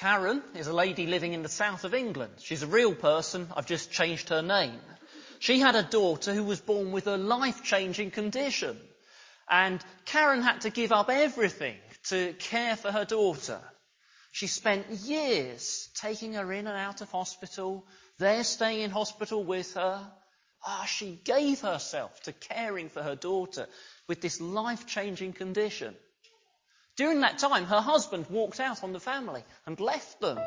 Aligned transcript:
Karen 0.00 0.42
is 0.54 0.66
a 0.66 0.72
lady 0.72 1.06
living 1.06 1.34
in 1.34 1.42
the 1.42 1.48
south 1.50 1.84
of 1.84 1.92
England. 1.92 2.32
She's 2.38 2.62
a 2.62 2.66
real 2.66 2.94
person. 2.94 3.48
I've 3.54 3.66
just 3.66 3.92
changed 3.92 4.30
her 4.30 4.40
name. 4.40 4.80
She 5.40 5.60
had 5.60 5.76
a 5.76 5.82
daughter 5.82 6.32
who 6.32 6.44
was 6.44 6.58
born 6.58 6.90
with 6.90 7.06
a 7.06 7.18
life-changing 7.18 8.12
condition. 8.12 8.80
And 9.46 9.84
Karen 10.06 10.40
had 10.40 10.62
to 10.62 10.70
give 10.70 10.90
up 10.90 11.10
everything 11.10 11.76
to 12.04 12.32
care 12.38 12.76
for 12.76 12.90
her 12.90 13.04
daughter. 13.04 13.60
She 14.32 14.46
spent 14.46 14.88
years 14.88 15.90
taking 15.96 16.32
her 16.32 16.50
in 16.50 16.66
and 16.66 16.78
out 16.78 17.02
of 17.02 17.10
hospital, 17.10 17.84
there 18.18 18.42
staying 18.42 18.80
in 18.80 18.90
hospital 18.90 19.44
with 19.44 19.74
her. 19.74 20.00
Ah, 20.66 20.86
she 20.86 21.20
gave 21.24 21.60
herself 21.60 22.18
to 22.22 22.32
caring 22.32 22.88
for 22.88 23.02
her 23.02 23.16
daughter 23.16 23.66
with 24.08 24.22
this 24.22 24.40
life-changing 24.40 25.34
condition. 25.34 25.94
During 27.00 27.20
that 27.22 27.38
time, 27.38 27.64
her 27.64 27.80
husband 27.80 28.26
walked 28.28 28.60
out 28.60 28.84
on 28.84 28.92
the 28.92 29.00
family 29.00 29.42
and 29.64 29.80
left 29.80 30.20
them. 30.20 30.38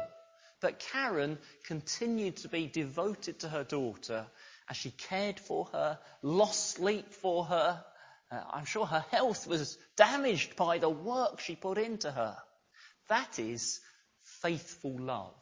But 0.62 0.78
Karen 0.78 1.40
continued 1.66 2.38
to 2.38 2.48
be 2.48 2.68
devoted 2.68 3.40
to 3.40 3.50
her 3.50 3.64
daughter 3.64 4.28
as 4.70 4.78
she 4.78 4.92
cared 4.92 5.40
for 5.40 5.66
her, 5.74 5.98
lost 6.22 6.76
sleep 6.76 7.12
for 7.12 7.44
her. 7.46 7.84
Uh, 8.32 8.44
I'm 8.52 8.66
sure 8.66 8.86
her 8.86 9.04
health 9.10 9.48
was 9.48 9.80
damaged 9.98 10.56
by 10.56 10.78
the 10.78 10.92
work 10.92 11.40
she 11.40 11.56
put 11.56 11.80
into 11.80 12.12
her. 12.12 12.38
That 13.10 13.40
is 13.40 13.80
faithful 14.44 14.96
love. 15.00 15.34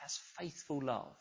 That's 0.00 0.16
faithful 0.38 0.80
love. 0.82 1.14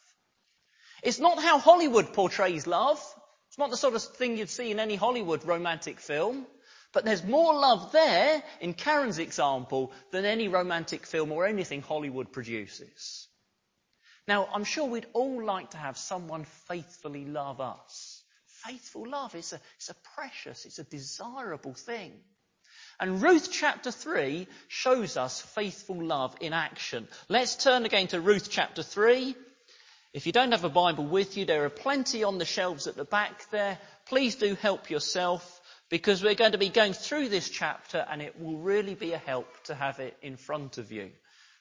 It's 1.03 1.19
not 1.19 1.43
how 1.43 1.59
Hollywood 1.59 2.13
portrays 2.13 2.65
love. 2.65 3.03
It's 3.49 3.57
not 3.57 3.71
the 3.71 3.75
sort 3.75 3.95
of 3.95 4.03
thing 4.03 4.37
you'd 4.37 4.49
see 4.49 4.71
in 4.71 4.79
any 4.79 4.95
Hollywood 4.95 5.43
romantic 5.43 5.99
film. 5.99 6.47
But 6.93 7.05
there's 7.05 7.23
more 7.23 7.53
love 7.53 7.91
there 7.91 8.43
in 8.59 8.73
Karen's 8.73 9.19
example 9.19 9.93
than 10.11 10.25
any 10.25 10.47
romantic 10.47 11.05
film 11.05 11.31
or 11.31 11.45
anything 11.45 11.81
Hollywood 11.81 12.31
produces. 12.31 13.27
Now, 14.27 14.47
I'm 14.53 14.65
sure 14.65 14.85
we'd 14.85 15.07
all 15.13 15.43
like 15.43 15.71
to 15.71 15.77
have 15.77 15.97
someone 15.97 16.45
faithfully 16.67 17.25
love 17.25 17.61
us. 17.61 18.23
Faithful 18.65 19.09
love 19.09 19.33
is 19.35 19.53
a, 19.53 19.59
it's 19.77 19.89
a 19.89 19.95
precious, 20.15 20.65
it's 20.65 20.79
a 20.79 20.83
desirable 20.83 21.73
thing. 21.73 22.13
And 22.99 23.21
Ruth 23.21 23.49
chapter 23.51 23.89
3 23.89 24.47
shows 24.67 25.17
us 25.17 25.41
faithful 25.41 26.03
love 26.03 26.35
in 26.39 26.53
action. 26.53 27.07
Let's 27.29 27.55
turn 27.55 27.85
again 27.85 28.07
to 28.07 28.21
Ruth 28.21 28.49
chapter 28.51 28.83
3. 28.83 29.35
If 30.13 30.25
you 30.25 30.33
don't 30.33 30.51
have 30.51 30.65
a 30.65 30.69
Bible 30.69 31.05
with 31.05 31.37
you, 31.37 31.45
there 31.45 31.63
are 31.65 31.69
plenty 31.69 32.23
on 32.23 32.37
the 32.37 32.45
shelves 32.45 32.85
at 32.85 32.95
the 32.95 33.05
back 33.05 33.49
there. 33.49 33.79
Please 34.07 34.35
do 34.35 34.55
help 34.55 34.89
yourself 34.89 35.60
because 35.91 36.23
we're 36.23 36.33
going 36.33 36.53
to 36.53 36.57
be 36.57 36.69
going 36.69 36.93
through 36.93 37.27
this 37.27 37.49
chapter 37.49 38.03
and 38.09 38.21
it 38.21 38.41
will 38.41 38.57
really 38.57 38.95
be 38.95 39.11
a 39.11 39.17
help 39.17 39.45
to 39.65 39.75
have 39.75 39.99
it 39.99 40.17
in 40.21 40.37
front 40.37 40.77
of 40.77 40.91
you. 40.91 41.11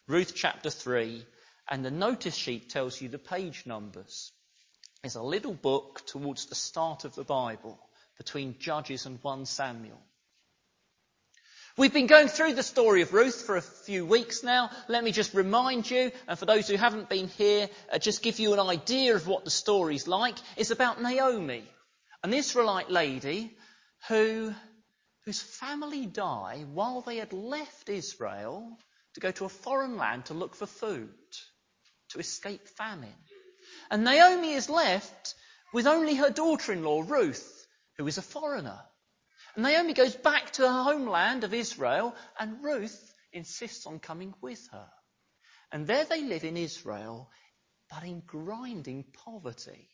Ruth 0.07 0.33
chapter 0.37 0.71
3 0.71 1.27
and 1.69 1.85
the 1.85 1.91
notice 1.91 2.37
sheet 2.37 2.71
tells 2.71 3.01
you 3.01 3.09
the 3.09 3.19
page 3.19 3.65
numbers. 3.67 4.31
It's 5.03 5.17
a 5.17 5.23
little 5.23 5.53
book 5.53 6.07
towards 6.07 6.47
the 6.47 6.55
start 6.55 7.05
of 7.05 7.17
the 7.17 7.25
Bible 7.25 7.79
between 8.19 8.59
Judges 8.61 9.05
and 9.05 9.19
1 9.21 9.47
Samuel. 9.47 10.01
We've 11.77 11.93
been 11.93 12.07
going 12.07 12.29
through 12.29 12.55
the 12.55 12.63
story 12.63 13.03
of 13.03 13.13
Ruth 13.13 13.43
for 13.43 13.57
a 13.57 13.63
few 13.63 14.07
weeks 14.07 14.45
now. 14.45 14.71
Let 14.89 15.03
me 15.03 15.13
just 15.13 15.35
remind 15.35 15.91
you, 15.91 16.13
and 16.29 16.39
for 16.39 16.45
those 16.45 16.69
who 16.69 16.77
haven't 16.77 17.09
been 17.09 17.29
here, 17.29 17.69
uh, 17.93 17.99
just 17.99 18.23
give 18.23 18.39
you 18.39 18.53
an 18.53 18.61
idea 18.61 19.15
of 19.15 19.27
what 19.27 19.45
the 19.45 19.51
story's 19.51 20.07
like. 20.07 20.37
It's 20.57 20.73
about 20.73 21.01
Naomi, 21.01 21.65
an 22.23 22.35
Israelite 22.35 22.91
lady 22.91 23.57
who, 24.09 24.55
whose 25.25 25.41
family 25.41 26.07
died 26.07 26.67
while 26.73 27.01
they 27.01 27.17
had 27.17 27.33
left 27.33 27.89
Israel 27.89 28.79
to 29.15 29.21
go 29.21 29.31
to 29.33 29.45
a 29.45 29.49
foreign 29.49 29.97
land 29.97 30.27
to 30.27 30.35
look 30.35 30.55
for 30.55 30.67
food, 30.67 31.15
to 32.11 32.19
escape 32.19 32.69
famine. 32.69 33.15
And 33.91 34.05
Naomi 34.05 34.53
is 34.53 34.71
left 34.71 35.35
with 35.73 35.87
only 35.87 36.15
her 36.17 36.31
daughter-in-law, 36.31 37.05
Ruth, 37.07 37.67
who 37.99 38.07
is 38.07 38.19
a 38.19 38.23
foreigner. 38.23 38.81
And 39.55 39.65
Naomi 39.65 39.93
goes 39.93 40.15
back 40.15 40.53
to 40.53 40.63
her 40.63 40.83
homeland 40.83 41.45
of 41.45 41.55
Israel, 41.55 42.15
and 42.39 42.65
Ruth 42.65 43.15
insists 43.33 43.87
on 43.87 43.99
coming 43.99 44.35
with 44.41 44.67
her. 44.73 44.89
And 45.73 45.87
there 45.87 46.05
they 46.05 46.23
live 46.23 46.45
in 46.45 46.57
Israel, 46.57 47.31
but 47.91 48.03
in 48.05 48.23
grinding 48.27 49.05
poverty 49.25 49.89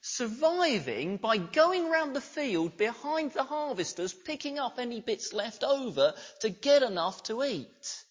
surviving 0.00 1.16
by 1.16 1.36
going 1.38 1.90
round 1.90 2.14
the 2.14 2.20
field 2.20 2.76
behind 2.76 3.32
the 3.32 3.44
harvesters, 3.44 4.12
picking 4.12 4.58
up 4.58 4.78
any 4.78 5.00
bits 5.00 5.32
left 5.32 5.64
over 5.64 6.14
to 6.40 6.50
get 6.50 6.82
enough 6.82 7.22
to 7.24 7.42
eat. 7.42 8.04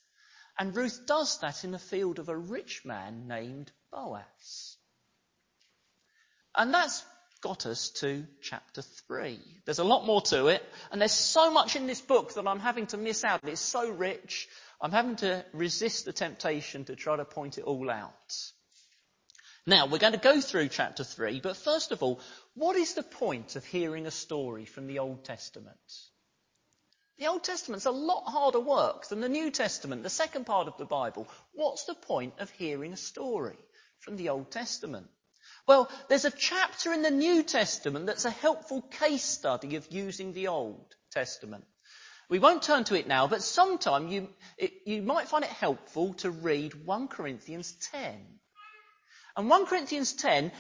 And 0.60 0.76
Ruth 0.76 1.06
does 1.06 1.40
that 1.40 1.64
in 1.64 1.72
the 1.72 1.80
field 1.80 2.20
of 2.20 2.30
a 2.30 2.38
rich 2.38 2.84
man 2.84 3.28
named 3.28 3.72
Boaz. 3.92 4.78
And 6.56 6.74
that's 6.74 7.06
got 7.42 7.68
us 7.68 7.92
to 7.92 8.26
chapter 8.42 8.82
3. 8.82 9.40
There's 9.66 9.80
a 9.80 9.84
lot 9.84 10.06
more 10.06 10.22
to 10.22 10.48
it, 10.48 10.64
and 10.92 11.00
there's 11.00 11.12
so 11.12 11.52
much 11.52 11.76
in 11.76 11.86
this 11.86 12.02
book 12.02 12.34
that 12.34 12.48
I'm 12.48 12.60
having 12.60 12.88
to 12.88 12.98
miss 12.98 13.24
out. 13.24 13.48
It's 13.48 13.62
so 13.62 13.90
rich, 13.92 14.50
I'm 14.82 14.92
having 14.92 15.18
to 15.18 15.46
resist 15.54 16.06
the 16.06 16.14
temptation 16.14 16.86
to 16.86 16.96
try 16.96 17.16
to 17.16 17.26
point 17.26 17.60
it 17.60 17.64
all 17.64 17.90
out. 17.90 18.52
Now, 19.70 19.86
we're 19.86 19.98
going 19.98 20.14
to 20.14 20.20
go 20.20 20.40
through 20.40 20.70
chapter 20.70 21.04
3, 21.04 21.42
but 21.42 21.58
first 21.58 21.92
of 21.92 22.02
all, 22.02 22.22
what 22.54 22.78
is 22.78 22.94
the 22.94 23.04
point 23.04 23.58
of 23.58 23.66
hearing 23.66 24.06
a 24.06 24.12
story 24.12 24.64
from 24.64 24.88
the 24.88 25.00
Old 25.00 25.26
Testament? 25.26 25.76
The 27.18 27.28
Old 27.28 27.44
Testament's 27.44 27.86
a 27.86 27.92
lot 27.92 28.32
harder 28.32 28.62
work 28.62 29.10
than 29.10 29.20
the 29.20 29.28
New 29.28 29.52
Testament, 29.52 30.04
the 30.04 30.10
second 30.10 30.46
part 30.46 30.70
of 30.70 30.78
the 30.78 30.86
Bible. 30.86 31.28
What's 31.52 31.84
the 31.84 31.96
point 31.96 32.36
of 32.40 32.50
hearing 32.52 32.94
a 32.94 32.98
story 32.98 33.58
from 34.00 34.16
the 34.16 34.30
Old 34.30 34.52
Testament? 34.52 35.08
Well, 35.68 35.92
there's 36.08 36.24
a 36.24 36.32
chapter 36.32 36.94
in 36.94 37.02
the 37.02 37.12
New 37.12 37.44
Testament 37.44 38.06
that's 38.06 38.24
a 38.24 38.30
helpful 38.30 38.82
case 38.84 39.26
study 39.26 39.76
of 39.76 39.92
using 39.92 40.32
the 40.32 40.48
Old 40.48 40.96
Testament. 41.12 41.66
We 42.30 42.40
won't 42.40 42.64
turn 42.64 42.86
to 42.86 42.96
it 42.96 43.06
now, 43.06 43.28
but 43.28 43.44
sometime 43.44 44.08
you, 44.08 44.30
it, 44.58 44.72
you 44.86 45.02
might 45.02 45.28
find 45.28 45.44
it 45.44 45.50
helpful 45.50 46.14
to 46.16 46.32
read 46.32 46.86
1 46.86 47.10
Corinthians 47.10 47.74
10. 47.92 48.38
And 49.38 49.52
1 49.52 49.68
Corinthians 49.68 50.14
10 50.14 50.52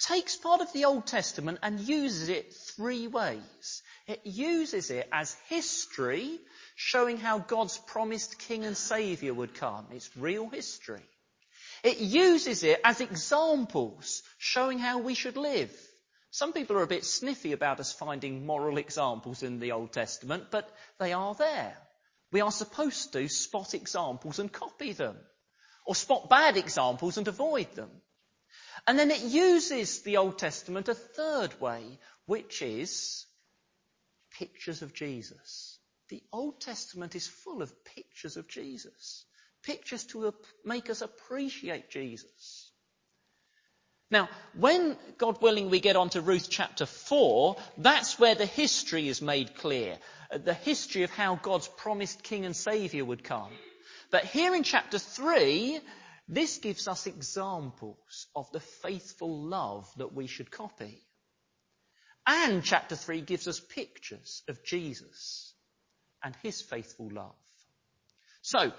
takes 0.00 0.36
part 0.36 0.60
of 0.60 0.72
the 0.72 0.86
Old 0.86 1.06
Testament 1.06 1.60
and 1.62 1.78
uses 1.78 2.28
it 2.28 2.52
three 2.52 3.06
ways. 3.06 3.82
It 4.08 4.22
uses 4.24 4.90
it 4.90 5.08
as 5.12 5.36
history, 5.48 6.40
showing 6.74 7.16
how 7.16 7.38
God's 7.38 7.78
promised 7.78 8.40
king 8.40 8.64
and 8.64 8.76
saviour 8.76 9.32
would 9.32 9.54
come. 9.54 9.86
It's 9.92 10.10
real 10.16 10.48
history. 10.48 11.04
It 11.84 11.98
uses 11.98 12.64
it 12.64 12.80
as 12.84 13.00
examples, 13.00 14.24
showing 14.36 14.80
how 14.80 14.98
we 14.98 15.14
should 15.14 15.36
live. 15.36 15.72
Some 16.32 16.52
people 16.52 16.76
are 16.76 16.82
a 16.82 16.88
bit 16.88 17.04
sniffy 17.04 17.52
about 17.52 17.78
us 17.78 17.92
finding 17.92 18.44
moral 18.44 18.78
examples 18.78 19.44
in 19.44 19.60
the 19.60 19.72
Old 19.72 19.92
Testament, 19.92 20.50
but 20.50 20.68
they 20.98 21.12
are 21.12 21.36
there. 21.36 21.76
We 22.32 22.40
are 22.40 22.50
supposed 22.50 23.12
to 23.12 23.28
spot 23.28 23.74
examples 23.74 24.40
and 24.40 24.52
copy 24.52 24.92
them 24.92 25.16
or 25.86 25.94
spot 25.94 26.28
bad 26.28 26.56
examples 26.56 27.16
and 27.16 27.28
avoid 27.28 27.72
them. 27.74 27.90
And 28.86 28.98
then 28.98 29.10
it 29.10 29.22
uses 29.22 30.02
the 30.02 30.18
Old 30.18 30.38
Testament 30.38 30.88
a 30.88 30.94
third 30.94 31.60
way, 31.60 31.98
which 32.26 32.62
is 32.62 33.26
pictures 34.38 34.82
of 34.82 34.92
Jesus. 34.92 35.78
The 36.08 36.22
Old 36.32 36.60
Testament 36.60 37.14
is 37.14 37.26
full 37.26 37.62
of 37.62 37.84
pictures 37.84 38.36
of 38.36 38.48
Jesus. 38.48 39.24
Pictures 39.62 40.04
to 40.06 40.32
make 40.64 40.90
us 40.90 41.02
appreciate 41.02 41.90
Jesus. 41.90 42.70
Now, 44.08 44.28
when, 44.54 44.96
God 45.18 45.42
willing, 45.42 45.68
we 45.68 45.80
get 45.80 45.96
on 45.96 46.10
to 46.10 46.20
Ruth 46.20 46.46
chapter 46.48 46.86
4, 46.86 47.56
that's 47.78 48.20
where 48.20 48.36
the 48.36 48.46
history 48.46 49.08
is 49.08 49.20
made 49.20 49.56
clear. 49.56 49.98
The 50.30 50.54
history 50.54 51.02
of 51.02 51.10
how 51.10 51.34
God's 51.36 51.66
promised 51.66 52.22
King 52.22 52.44
and 52.44 52.54
Saviour 52.54 53.04
would 53.04 53.24
come. 53.24 53.50
But 54.10 54.24
here 54.24 54.54
in 54.54 54.62
chapter 54.62 54.98
3, 54.98 55.80
this 56.28 56.58
gives 56.58 56.88
us 56.88 57.06
examples 57.06 58.26
of 58.34 58.50
the 58.52 58.60
faithful 58.60 59.42
love 59.42 59.88
that 59.96 60.12
we 60.12 60.26
should 60.26 60.50
copy. 60.50 61.02
And 62.26 62.64
chapter 62.64 62.96
3 62.96 63.20
gives 63.20 63.46
us 63.46 63.60
pictures 63.60 64.42
of 64.48 64.64
Jesus 64.64 65.54
and 66.22 66.34
his 66.42 66.60
faithful 66.60 67.08
love. 67.12 67.34
So, 68.42 68.72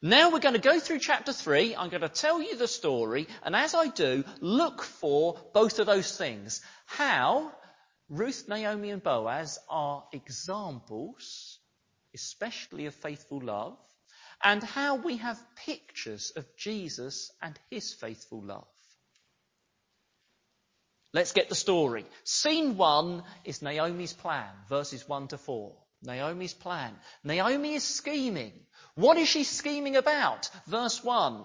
now 0.00 0.30
we're 0.30 0.40
going 0.40 0.54
to 0.54 0.60
go 0.60 0.80
through 0.80 0.98
chapter 0.98 1.32
3. 1.32 1.76
I'm 1.76 1.88
going 1.88 2.02
to 2.02 2.08
tell 2.08 2.42
you 2.42 2.56
the 2.56 2.68
story. 2.68 3.26
And 3.42 3.56
as 3.56 3.74
I 3.74 3.88
do, 3.88 4.24
look 4.40 4.82
for 4.82 5.38
both 5.54 5.78
of 5.78 5.86
those 5.86 6.16
things. 6.16 6.60
How 6.86 7.52
Ruth, 8.10 8.44
Naomi 8.48 8.90
and 8.90 9.02
Boaz 9.02 9.58
are 9.68 10.04
examples, 10.12 11.58
especially 12.14 12.86
of 12.86 12.94
faithful 12.94 13.42
love 13.42 13.78
and 14.42 14.62
how 14.62 14.96
we 14.96 15.18
have 15.18 15.42
pictures 15.56 16.32
of 16.36 16.44
Jesus 16.56 17.30
and 17.42 17.58
his 17.70 17.92
faithful 17.94 18.42
love. 18.42 18.66
Let's 21.12 21.32
get 21.32 21.48
the 21.48 21.54
story. 21.54 22.04
Scene 22.24 22.76
one 22.76 23.22
is 23.44 23.62
Naomi's 23.62 24.12
plan, 24.12 24.50
verses 24.68 25.08
one 25.08 25.28
to 25.28 25.38
four. 25.38 25.76
Naomi's 26.02 26.54
plan. 26.54 26.94
Naomi 27.22 27.74
is 27.74 27.84
scheming. 27.84 28.52
What 28.94 29.16
is 29.16 29.28
she 29.28 29.44
scheming 29.44 29.96
about? 29.96 30.50
Verse 30.66 31.02
1. 31.02 31.44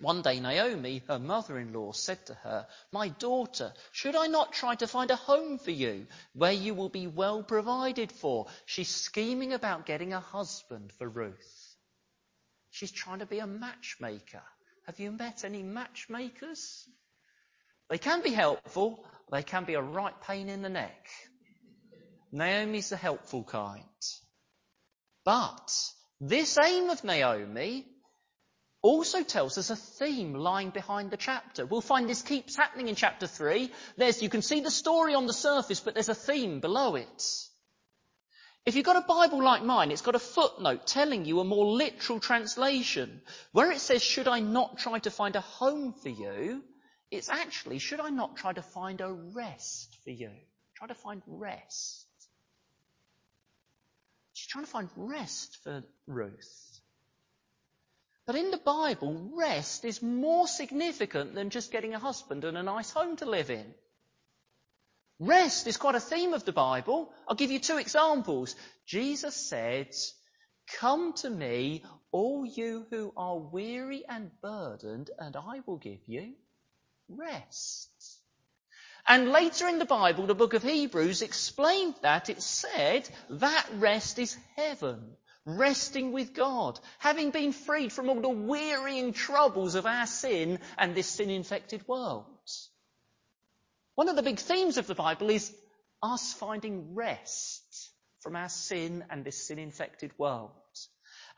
One 0.00 0.22
day 0.22 0.40
Naomi, 0.40 1.02
her 1.08 1.18
mother-in-law, 1.18 1.92
said 1.92 2.26
to 2.26 2.34
her, 2.34 2.66
My 2.92 3.08
daughter, 3.08 3.72
should 3.92 4.16
I 4.16 4.26
not 4.26 4.52
try 4.52 4.74
to 4.74 4.86
find 4.86 5.10
a 5.10 5.16
home 5.16 5.58
for 5.58 5.70
you 5.70 6.06
where 6.34 6.52
you 6.52 6.74
will 6.74 6.88
be 6.88 7.06
well 7.06 7.42
provided 7.42 8.10
for? 8.10 8.46
She's 8.66 8.90
scheming 8.90 9.52
about 9.52 9.86
getting 9.86 10.12
a 10.12 10.20
husband 10.20 10.92
for 10.98 11.08
Ruth. 11.08 11.63
She's 12.74 12.90
trying 12.90 13.20
to 13.20 13.26
be 13.26 13.38
a 13.38 13.46
matchmaker. 13.46 14.42
Have 14.86 14.98
you 14.98 15.12
met 15.12 15.44
any 15.44 15.62
matchmakers? 15.62 16.88
They 17.88 17.98
can 17.98 18.20
be 18.20 18.32
helpful, 18.32 19.06
they 19.30 19.44
can 19.44 19.64
be 19.64 19.74
a 19.74 19.80
right 19.80 20.20
pain 20.22 20.48
in 20.48 20.60
the 20.60 20.68
neck. 20.68 21.08
Naomi's 22.32 22.88
the 22.88 22.96
helpful 22.96 23.44
kind. 23.44 23.84
But 25.24 25.70
this 26.20 26.58
aim 26.58 26.90
of 26.90 27.04
Naomi 27.04 27.86
also 28.82 29.22
tells 29.22 29.56
us 29.56 29.70
a 29.70 29.76
theme 29.76 30.34
lying 30.34 30.70
behind 30.70 31.12
the 31.12 31.16
chapter. 31.16 31.66
We'll 31.66 31.80
find 31.80 32.08
this 32.08 32.22
keeps 32.22 32.56
happening 32.56 32.88
in 32.88 32.96
chapter 32.96 33.28
3. 33.28 33.70
There's, 33.96 34.20
you 34.20 34.28
can 34.28 34.42
see 34.42 34.58
the 34.62 34.72
story 34.72 35.14
on 35.14 35.26
the 35.26 35.32
surface, 35.32 35.78
but 35.78 35.94
there's 35.94 36.08
a 36.08 36.14
theme 36.14 36.58
below 36.58 36.96
it. 36.96 37.22
If 38.66 38.76
you've 38.76 38.86
got 38.86 38.96
a 38.96 39.06
Bible 39.06 39.42
like 39.42 39.62
mine, 39.62 39.90
it's 39.90 40.00
got 40.00 40.14
a 40.14 40.18
footnote 40.18 40.86
telling 40.86 41.26
you 41.26 41.40
a 41.40 41.44
more 41.44 41.66
literal 41.66 42.18
translation. 42.18 43.20
Where 43.52 43.70
it 43.70 43.80
says, 43.80 44.02
should 44.02 44.26
I 44.26 44.40
not 44.40 44.78
try 44.78 44.98
to 45.00 45.10
find 45.10 45.36
a 45.36 45.42
home 45.42 45.92
for 45.92 46.08
you? 46.08 46.62
It's 47.10 47.28
actually, 47.28 47.78
should 47.78 48.00
I 48.00 48.08
not 48.08 48.36
try 48.36 48.54
to 48.54 48.62
find 48.62 49.02
a 49.02 49.12
rest 49.12 49.98
for 50.04 50.10
you? 50.10 50.30
Try 50.76 50.88
to 50.88 50.94
find 50.94 51.22
rest. 51.26 52.06
She's 54.32 54.48
trying 54.48 54.64
to 54.64 54.70
find 54.70 54.88
rest 54.96 55.58
for 55.62 55.84
Ruth. 56.06 56.80
But 58.26 58.36
in 58.36 58.50
the 58.50 58.56
Bible, 58.56 59.30
rest 59.34 59.84
is 59.84 60.02
more 60.02 60.48
significant 60.48 61.34
than 61.34 61.50
just 61.50 61.70
getting 61.70 61.94
a 61.94 61.98
husband 61.98 62.44
and 62.44 62.56
a 62.56 62.62
nice 62.62 62.90
home 62.90 63.16
to 63.16 63.26
live 63.26 63.50
in. 63.50 63.74
Rest 65.20 65.66
is 65.66 65.76
quite 65.76 65.94
a 65.94 66.00
theme 66.00 66.32
of 66.32 66.44
the 66.44 66.52
Bible. 66.52 67.12
I'll 67.28 67.36
give 67.36 67.50
you 67.50 67.60
two 67.60 67.78
examples. 67.78 68.56
Jesus 68.86 69.36
said, 69.36 69.94
Come 70.78 71.12
to 71.14 71.30
me, 71.30 71.84
all 72.10 72.44
you 72.44 72.86
who 72.90 73.12
are 73.16 73.38
weary 73.38 74.04
and 74.08 74.30
burdened, 74.40 75.10
and 75.18 75.36
I 75.36 75.60
will 75.66 75.76
give 75.76 76.00
you 76.06 76.34
rest. 77.08 77.90
And 79.06 79.30
later 79.30 79.68
in 79.68 79.78
the 79.78 79.84
Bible, 79.84 80.26
the 80.26 80.34
book 80.34 80.54
of 80.54 80.62
Hebrews 80.62 81.22
explained 81.22 81.94
that. 82.00 82.30
It 82.30 82.40
said 82.40 83.08
that 83.28 83.66
rest 83.74 84.18
is 84.18 84.36
heaven. 84.56 85.16
Resting 85.44 86.12
with 86.12 86.32
God. 86.32 86.80
Having 87.00 87.30
been 87.30 87.52
freed 87.52 87.92
from 87.92 88.08
all 88.08 88.20
the 88.22 88.30
wearying 88.30 89.12
troubles 89.12 89.74
of 89.74 89.84
our 89.84 90.06
sin 90.06 90.58
and 90.78 90.94
this 90.94 91.06
sin 91.06 91.28
infected 91.28 91.86
world. 91.86 92.24
One 93.94 94.08
of 94.08 94.16
the 94.16 94.22
big 94.22 94.38
themes 94.38 94.76
of 94.76 94.86
the 94.86 94.94
Bible 94.94 95.30
is 95.30 95.54
us 96.02 96.32
finding 96.32 96.94
rest 96.94 97.90
from 98.20 98.36
our 98.36 98.48
sin 98.48 99.04
and 99.10 99.24
this 99.24 99.46
sin 99.46 99.58
infected 99.58 100.12
world. 100.18 100.50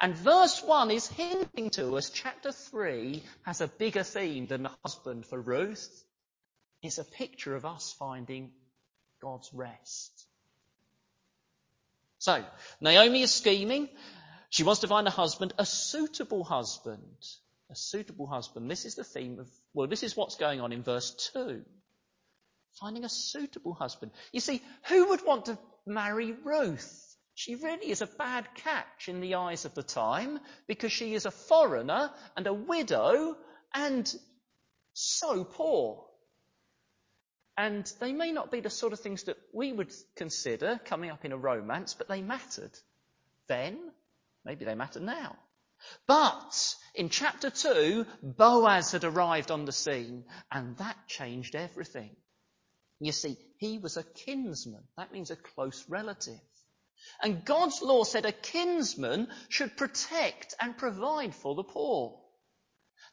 And 0.01 0.15
verse 0.15 0.63
1 0.63 0.91
is 0.91 1.07
hinting 1.07 1.71
to 1.71 1.97
us 1.97 2.11
chapter 2.11 2.53
3 2.53 3.23
has 3.43 3.61
a 3.61 3.69
bigger 3.69 4.03
theme 4.03 4.47
than 4.47 4.65
the 4.65 4.71
husband 4.85 5.27
for 5.27 5.41
Ruth. 5.41 6.05
It's 6.83 6.99
a 6.99 7.05
picture 7.05 7.55
of 7.57 7.65
us 7.65 7.95
finding 7.99 8.53
God's 9.23 9.53
rest. 9.55 10.27
So, 12.19 12.45
Naomi 12.81 13.23
is 13.23 13.33
scheming. 13.33 13.89
She 14.51 14.65
wants 14.65 14.81
to 14.83 14.89
find 14.89 15.07
a 15.07 15.11
husband, 15.11 15.55
a 15.59 15.67
suitable 15.67 16.45
husband. 16.45 17.27
A 17.71 17.75
suitable 17.77 18.27
husband. 18.27 18.71
This 18.71 18.85
is 18.85 18.95
the 18.95 19.05
theme 19.05 19.41
of, 19.41 19.51
well, 19.75 19.89
this 19.89 20.03
is 20.03 20.17
what's 20.17 20.37
going 20.37 20.61
on 20.61 20.73
in 20.73 20.83
verse 20.83 21.31
2. 21.33 21.65
Finding 22.81 23.05
a 23.05 23.09
suitable 23.09 23.75
husband. 23.75 24.13
You 24.33 24.41
see, 24.41 24.63
who 24.89 25.09
would 25.09 25.25
want 25.25 25.47
to 25.47 25.59
marry 25.87 26.33
Ruth? 26.33 27.17
She 27.35 27.55
really 27.55 27.91
is 27.91 28.03
a 28.03 28.07
bad 28.07 28.49
catch 28.55 29.09
in 29.09 29.21
the 29.21 29.35
eyes 29.35 29.65
of 29.65 29.75
the 29.75 29.83
time 29.83 30.41
because 30.67 30.93
she 30.93 31.15
is 31.15 31.27
a 31.27 31.31
foreigner 31.31 32.11
and 32.37 32.47
a 32.47 32.55
widow 32.55 33.37
and 33.75 34.15
so 34.95 35.45
poor. 35.45 36.07
And 37.59 37.91
they 38.01 38.13
may 38.13 38.33
not 38.33 38.51
be 38.51 38.61
the 38.61 38.71
sort 38.71 38.93
of 38.93 39.01
things 39.01 39.25
that 39.25 39.39
we 39.53 39.73
would 39.73 39.93
consider 40.17 40.81
coming 40.85 41.11
up 41.11 41.25
in 41.25 41.33
a 41.33 41.37
romance, 41.39 41.95
but 41.95 42.09
they 42.09 42.23
mattered 42.23 42.73
then. 43.49 43.79
Maybe 44.45 44.65
they 44.65 44.75
matter 44.75 45.01
now. 45.01 45.37
But 46.07 46.75
in 46.95 47.11
chapter 47.11 47.51
2, 47.51 48.07
Boaz 48.23 48.93
had 48.93 49.05
arrived 49.05 49.51
on 49.51 49.65
the 49.65 49.73
scene, 49.73 50.25
and 50.51 50.77
that 50.79 50.97
changed 51.07 51.55
everything. 51.55 52.17
You 53.01 53.13
see, 53.13 53.37
he 53.59 53.79
was 53.79 53.97
a 53.97 54.03
kinsman. 54.03 54.85
That 54.97 55.13
means 55.13 55.31
a 55.31 55.37
close 55.37 55.85
relative. 55.89 56.41
And 57.23 57.45
God's 57.45 57.83
law 57.83 58.05
said 58.05 58.25
a 58.25 58.33
kinsman 58.33 59.29
should 59.49 59.77
protect 59.77 60.55
and 60.61 60.77
provide 60.77 61.35
for 61.35 61.55
the 61.55 61.63
poor. 61.63 62.21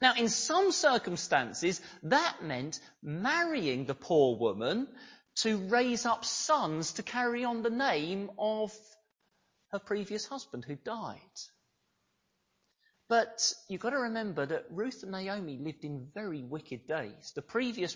Now, 0.02 0.16
in 0.16 0.30
some 0.30 0.72
circumstances, 0.72 1.82
that 2.04 2.42
meant 2.42 2.80
marrying 3.02 3.86
the 3.86 3.96
poor 3.96 4.38
woman 4.38 4.88
to 5.36 5.58
raise 5.68 6.06
up 6.06 6.26
sons 6.26 6.94
to 6.94 7.04
carry 7.04 7.44
on 7.44 7.62
the 7.62 7.70
name 7.70 8.32
of 8.38 8.74
her 9.72 9.80
previous 9.80 10.26
husband 10.26 10.66
who 10.66 10.76
died. 10.76 11.20
But 13.10 13.54
you've 13.68 13.82
got 13.82 13.92
to 13.92 14.00
remember 14.00 14.46
that 14.46 14.66
Ruth 14.72 15.04
and 15.04 15.12
Naomi 15.12 15.58
lived 15.58 15.84
in 15.84 16.10
very 16.14 16.44
wicked 16.44 16.88
days. 16.88 17.32
The 17.36 17.42
previous 17.42 17.96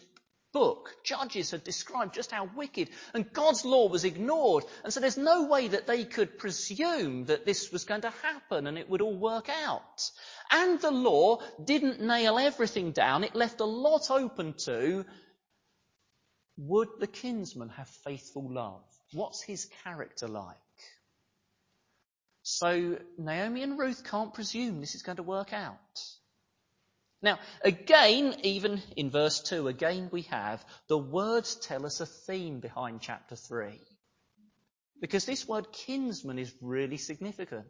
book, 0.53 0.95
Judges 1.03 1.51
had 1.51 1.63
described 1.63 2.15
just 2.15 2.31
how 2.31 2.49
wicked, 2.55 2.89
and 3.13 3.31
God's 3.31 3.65
law 3.65 3.87
was 3.87 4.05
ignored. 4.05 4.63
And 4.83 4.93
so 4.93 4.99
there's 4.99 5.17
no 5.17 5.47
way 5.47 5.67
that 5.67 5.87
they 5.87 6.03
could 6.05 6.37
presume 6.37 7.25
that 7.25 7.45
this 7.45 7.71
was 7.71 7.85
going 7.85 8.01
to 8.01 8.09
happen 8.09 8.67
and 8.67 8.77
it 8.77 8.89
would 8.89 9.01
all 9.01 9.17
work 9.17 9.49
out. 9.49 10.09
And 10.51 10.79
the 10.79 10.91
law 10.91 11.41
didn't 11.63 12.01
nail 12.01 12.37
everything 12.37 12.91
down. 12.91 13.23
It 13.23 13.35
left 13.35 13.59
a 13.59 13.65
lot 13.65 14.09
open 14.09 14.53
to, 14.65 15.05
would 16.57 16.89
the 16.99 17.07
kinsman 17.07 17.69
have 17.69 17.89
faithful 18.03 18.51
love? 18.51 18.83
What's 19.13 19.41
his 19.41 19.69
character 19.83 20.27
like? 20.27 20.55
So 22.43 22.97
Naomi 23.17 23.61
and 23.63 23.77
Ruth 23.77 24.03
can't 24.09 24.33
presume 24.33 24.79
this 24.79 24.95
is 24.95 25.03
going 25.03 25.17
to 25.17 25.23
work 25.23 25.51
out. 25.51 25.75
Now, 27.21 27.39
again, 27.63 28.35
even 28.43 28.81
in 28.95 29.09
verse 29.09 29.41
2, 29.41 29.67
again 29.67 30.09
we 30.11 30.23
have 30.23 30.63
the 30.87 30.97
words 30.97 31.55
tell 31.55 31.85
us 31.85 31.99
a 31.99 32.05
theme 32.05 32.59
behind 32.59 33.01
chapter 33.01 33.35
3. 33.35 33.79
Because 35.01 35.25
this 35.25 35.47
word 35.47 35.71
kinsman 35.71 36.39
is 36.39 36.53
really 36.61 36.97
significant. 36.97 37.65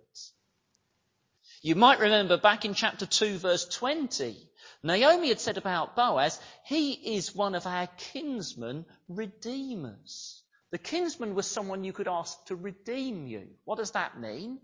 You 1.61 1.75
might 1.75 1.99
remember 1.99 2.37
back 2.37 2.65
in 2.65 2.73
chapter 2.73 3.05
2 3.05 3.37
verse 3.37 3.65
20, 3.65 4.37
Naomi 4.83 5.29
had 5.29 5.39
said 5.39 5.57
about 5.57 5.95
Boaz, 5.95 6.39
he 6.65 7.15
is 7.15 7.33
one 7.33 7.55
of 7.55 7.65
our 7.65 7.87
kinsman 7.87 8.85
redeemers. 9.07 10.43
The 10.71 10.77
kinsman 10.77 11.35
was 11.35 11.47
someone 11.47 11.85
you 11.85 11.93
could 11.93 12.09
ask 12.09 12.45
to 12.45 12.55
redeem 12.55 13.27
you. 13.27 13.47
What 13.63 13.77
does 13.77 13.91
that 13.91 14.19
mean? 14.19 14.59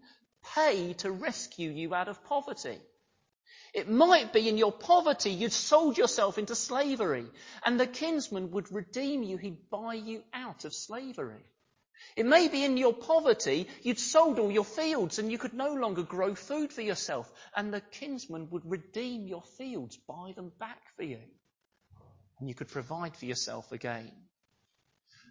Pay 0.56 0.94
to 0.96 1.12
rescue 1.12 1.70
you 1.70 1.96
out 1.96 2.10
of 2.10 2.24
poverty. 2.25 2.80
It 3.74 3.89
might 3.89 4.32
be 4.32 4.48
in 4.48 4.58
your 4.58 4.72
poverty 4.72 5.32
you'd 5.32 5.51
sold 5.51 5.98
yourself 5.98 6.38
into 6.38 6.56
slavery 6.56 7.25
and 7.65 7.80
the 7.80 7.88
kinsman 7.88 8.51
would 8.51 8.72
redeem 8.72 9.24
you. 9.24 9.38
He'd 9.38 9.70
buy 9.72 9.96
you 9.96 10.24
out 10.32 10.63
of 10.65 10.75
slavery. 10.75 11.44
It 12.15 12.27
may 12.27 12.50
be 12.50 12.63
in 12.63 12.77
your 12.77 12.94
poverty 12.94 13.68
you'd 13.82 13.98
sold 13.98 14.38
all 14.38 14.51
your 14.51 14.65
fields 14.65 15.18
and 15.18 15.32
you 15.32 15.39
could 15.39 15.56
no 15.56 15.74
longer 15.74 16.03
grow 16.03 16.36
food 16.36 16.72
for 16.72 16.82
yourself 16.82 17.32
and 17.56 17.74
the 17.74 17.82
kinsman 17.82 18.50
would 18.51 18.70
redeem 18.70 19.25
your 19.25 19.44
fields, 19.58 19.98
buy 19.98 20.34
them 20.36 20.51
back 20.60 20.82
for 20.96 21.03
you. 21.03 21.22
And 22.39 22.48
you 22.48 22.53
could 22.53 22.68
provide 22.68 23.15
for 23.15 23.25
yourself 23.25 23.72
again. 23.72 24.12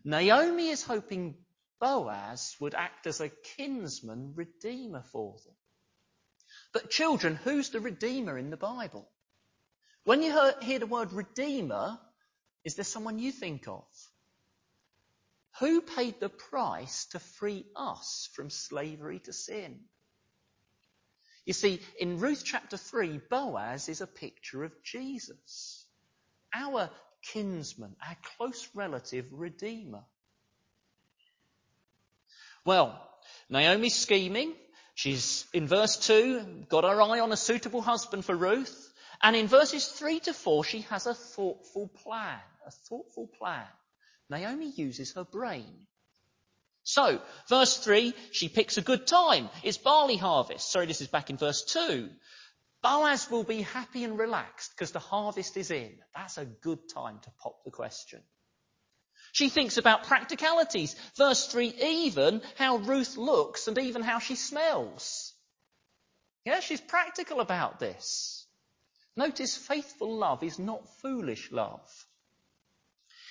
Naomi 0.05 0.71
is 0.71 0.83
hoping 0.83 1.37
Boaz 1.79 2.57
would 2.59 2.75
act 2.75 3.07
as 3.07 3.21
a 3.21 3.29
kinsman 3.29 4.33
redeemer 4.35 5.05
for 5.13 5.37
them. 5.45 5.55
But 6.73 6.91
children, 6.91 7.37
who's 7.37 7.71
the 7.71 7.81
Redeemer 7.81 8.39
in 8.39 8.51
the 8.51 8.57
Bible? 8.57 9.09
When 10.05 10.23
you 10.23 10.53
hear 10.63 10.79
the 10.79 10.87
word 10.87 11.13
Redeemer, 11.13 11.99
is 12.65 12.75
there 12.75 12.85
someone 12.85 13.19
you 13.19 13.33
think 13.33 13.69
of? 13.69 13.85
Who 15.61 15.81
paid 15.81 16.19
the 16.19 16.29
price 16.29 17.07
to 17.07 17.19
free 17.19 17.67
us 17.77 18.29
from 18.35 18.51
slavery 18.51 19.21
to 19.21 19.33
sin? 19.33 19.81
You 21.45 21.53
see, 21.53 21.81
in 21.99 22.21
Ruth 22.21 22.43
chapter 22.45 22.77
3, 22.77 23.21
Boaz 23.29 23.89
is 23.89 24.01
a 24.01 24.07
picture 24.07 24.65
of 24.65 24.83
Jesus, 24.83 25.85
our 26.55 26.89
kinsman, 27.23 27.97
our 28.07 28.17
close 28.37 28.69
relative 28.75 29.27
redeemer. 29.33 30.05
Well, 32.65 33.09
Naomi's 33.51 33.97
scheming, 33.97 34.55
She's, 34.95 35.47
in 35.53 35.67
verse 35.67 35.97
2, 35.97 36.67
got 36.69 36.85
her 36.85 37.01
eye 37.01 37.21
on 37.21 37.33
a 37.33 37.37
suitable 37.37 37.83
husband 37.83 38.25
for 38.25 38.37
Ruth. 38.37 38.93
And 39.23 39.37
in 39.37 39.47
verses 39.47 39.87
3 39.87 40.21
to 40.21 40.35
4, 40.35 40.65
she 40.65 40.81
has 40.83 41.07
a 41.07 41.15
thoughtful 41.15 41.89
plan. 41.89 42.39
A 42.67 42.71
thoughtful 42.71 43.29
plan. 43.39 43.67
Naomi 44.29 44.71
uses 44.71 45.13
her 45.15 45.25
brain. 45.25 45.87
So, 46.85 47.21
verse 47.49 47.77
3, 47.79 48.13
she 48.33 48.49
picks 48.49 48.77
a 48.77 48.83
good 48.83 49.07
time. 49.07 49.49
It's 49.63 49.79
barley 49.79 50.17
harvest. 50.17 50.71
Sorry, 50.71 50.87
this 50.87 51.01
is 51.01 51.09
back 51.09 51.31
in 51.31 51.37
verse 51.37 51.65
2. 51.65 52.09
Boaz 52.83 53.31
will 53.31 53.45
be 53.45 53.63
happy 53.63 54.03
and 54.03 54.19
relaxed 54.19 54.73
because 54.75 54.91
the 54.91 54.99
harvest 54.99 55.57
is 55.57 55.71
in. 55.71 55.93
That's 56.15 56.39
a 56.39 56.45
good 56.45 56.89
time 56.93 57.21
to 57.21 57.31
pop 57.41 57.63
the 57.65 57.71
question. 57.71 58.21
She 59.33 59.49
thinks 59.49 59.79
about 59.79 60.05
practicalities. 60.05 60.95
Verse 61.17 61.47
3, 61.47 61.75
even 61.83 62.43
how 62.57 62.77
Ruth 62.77 63.17
looks 63.17 63.67
and 63.67 63.79
even 63.79 64.03
how 64.03 64.19
she 64.19 64.35
smells. 64.35 65.33
Yeah, 66.45 66.61
she's 66.61 66.81
practical 66.81 67.41
about 67.41 67.81
this. 67.81 68.47
Notice 69.17 69.57
faithful 69.57 70.17
love 70.17 70.43
is 70.43 70.59
not 70.59 70.87
foolish 71.01 71.51
love. 71.51 71.81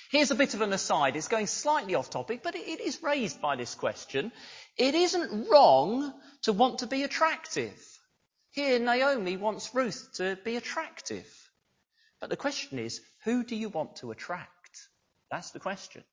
Here's 0.10 0.32
a 0.32 0.36
bit 0.36 0.56
of 0.56 0.62
an 0.62 0.74
aside. 0.74 1.16
It's 1.16 1.28
going 1.28 1.48
slightly 1.48 1.96
off 1.96 2.10
topic, 2.10 2.42
but 2.44 2.56
it 2.56 2.82
is 2.82 3.02
raised 3.02 3.40
by 3.40 3.56
this 3.56 3.76
question. 3.76 4.32
It 4.78 4.96
isn't 4.96 5.50
wrong 5.50 6.14
to 6.44 6.54
want 6.54 6.80
to 6.80 6.88
be 6.88 7.04
attractive. 7.04 7.80
Here, 8.50 8.78
Naomi 8.80 9.38
wants 9.38 9.74
Ruth 9.74 10.10
to 10.16 10.38
be 10.44 10.58
attractive. 10.58 11.28
But 12.20 12.30
the 12.30 12.38
question 12.38 12.78
is, 12.78 13.02
who 13.24 13.44
do 13.44 13.56
you 13.56 13.70
want 13.70 13.98
to 13.98 14.12
attract? 14.12 14.61
That's 15.32 15.52
the 15.52 15.60
question. 15.60 16.04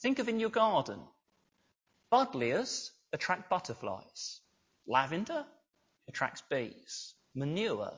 Think 0.00 0.18
of 0.18 0.28
in 0.28 0.40
your 0.40 0.50
garden. 0.50 1.00
Buddleias 2.10 2.90
attract 3.12 3.50
butterflies. 3.50 4.40
Lavender 4.86 5.44
attracts 6.08 6.42
bees. 6.50 7.14
Manure 7.34 7.92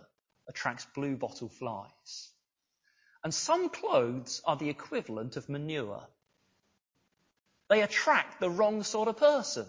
attracts 0.48 0.86
blue 0.94 1.16
bottle 1.16 1.48
flies. 1.48 2.30
And 3.22 3.32
some 3.32 3.70
clothes 3.70 4.42
are 4.44 4.56
the 4.56 4.68
equivalent 4.68 5.36
of 5.36 5.48
manure. 5.48 6.06
They 7.70 7.82
attract 7.82 8.40
the 8.40 8.50
wrong 8.50 8.82
sort 8.82 9.08
of 9.08 9.16
person. 9.16 9.66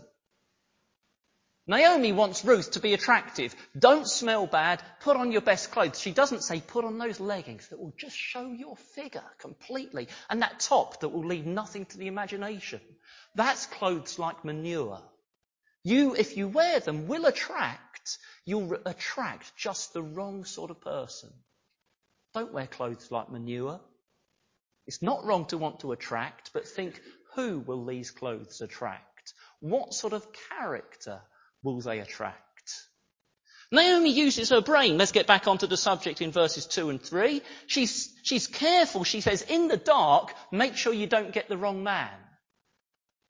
Naomi 1.67 2.11
wants 2.11 2.45
Ruth 2.45 2.71
to 2.71 2.79
be 2.79 2.93
attractive. 2.93 3.55
Don't 3.77 4.07
smell 4.07 4.45
bad. 4.45 4.83
Put 4.99 5.17
on 5.17 5.31
your 5.31 5.41
best 5.41 5.71
clothes. 5.71 5.99
She 5.99 6.11
doesn't 6.11 6.43
say 6.43 6.61
put 6.61 6.85
on 6.85 6.99
those 6.99 7.19
leggings 7.19 7.67
that 7.69 7.79
will 7.79 7.93
just 7.97 8.15
show 8.15 8.51
your 8.51 8.77
figure 8.93 9.23
completely 9.39 10.07
and 10.29 10.43
that 10.43 10.59
top 10.59 10.99
that 10.99 11.09
will 11.09 11.25
leave 11.25 11.47
nothing 11.47 11.85
to 11.85 11.97
the 11.97 12.05
imagination. 12.05 12.81
That's 13.33 13.65
clothes 13.65 14.19
like 14.19 14.45
manure. 14.45 15.01
You, 15.83 16.15
if 16.15 16.37
you 16.37 16.47
wear 16.47 16.79
them, 16.79 17.07
will 17.07 17.25
attract, 17.25 18.17
you'll 18.45 18.77
attract 18.85 19.55
just 19.55 19.93
the 19.93 20.03
wrong 20.03 20.45
sort 20.45 20.69
of 20.69 20.81
person. 20.81 21.31
Don't 22.35 22.53
wear 22.53 22.67
clothes 22.67 23.11
like 23.11 23.31
manure. 23.31 23.79
It's 24.85 25.01
not 25.01 25.25
wrong 25.25 25.45
to 25.47 25.57
want 25.57 25.79
to 25.79 25.93
attract, 25.93 26.51
but 26.53 26.67
think 26.67 27.01
who 27.35 27.59
will 27.59 27.85
these 27.85 28.11
clothes 28.11 28.61
attract? 28.61 29.33
What 29.61 29.93
sort 29.93 30.13
of 30.13 30.27
character 30.49 31.21
will 31.65 31.81
they 31.81 31.99
attract? 31.99 32.41
Naomi 33.71 34.11
uses 34.11 34.49
her 34.51 34.61
brain. 34.61 34.97
Let's 34.97 35.11
get 35.11 35.27
back 35.27 35.47
onto 35.47 35.67
the 35.67 35.77
subject 35.77 36.21
in 36.21 36.31
verses 36.31 36.65
2 36.65 36.89
and 36.89 37.01
3. 37.01 37.41
She's, 37.67 38.13
she's 38.23 38.47
careful. 38.47 39.03
She 39.03 39.21
says, 39.21 39.41
in 39.41 39.67
the 39.67 39.77
dark, 39.77 40.33
make 40.51 40.77
sure 40.77 40.93
you 40.93 41.07
don't 41.07 41.33
get 41.33 41.49
the 41.49 41.57
wrong 41.57 41.83
man. 41.83 42.13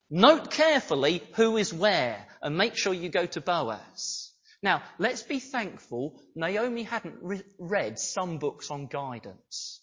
Note 0.09 0.51
carefully 0.51 1.23
who 1.35 1.57
is 1.57 1.73
where 1.73 2.27
and 2.41 2.57
make 2.57 2.75
sure 2.75 2.93
you 2.93 3.09
go 3.09 3.25
to 3.25 3.41
Boaz. 3.41 4.31
Now, 4.61 4.83
let's 4.99 5.23
be 5.23 5.39
thankful 5.39 6.21
Naomi 6.35 6.83
hadn't 6.83 7.17
re- 7.21 7.43
read 7.57 7.97
some 7.97 8.37
books 8.37 8.69
on 8.69 8.87
guidance. 8.87 9.81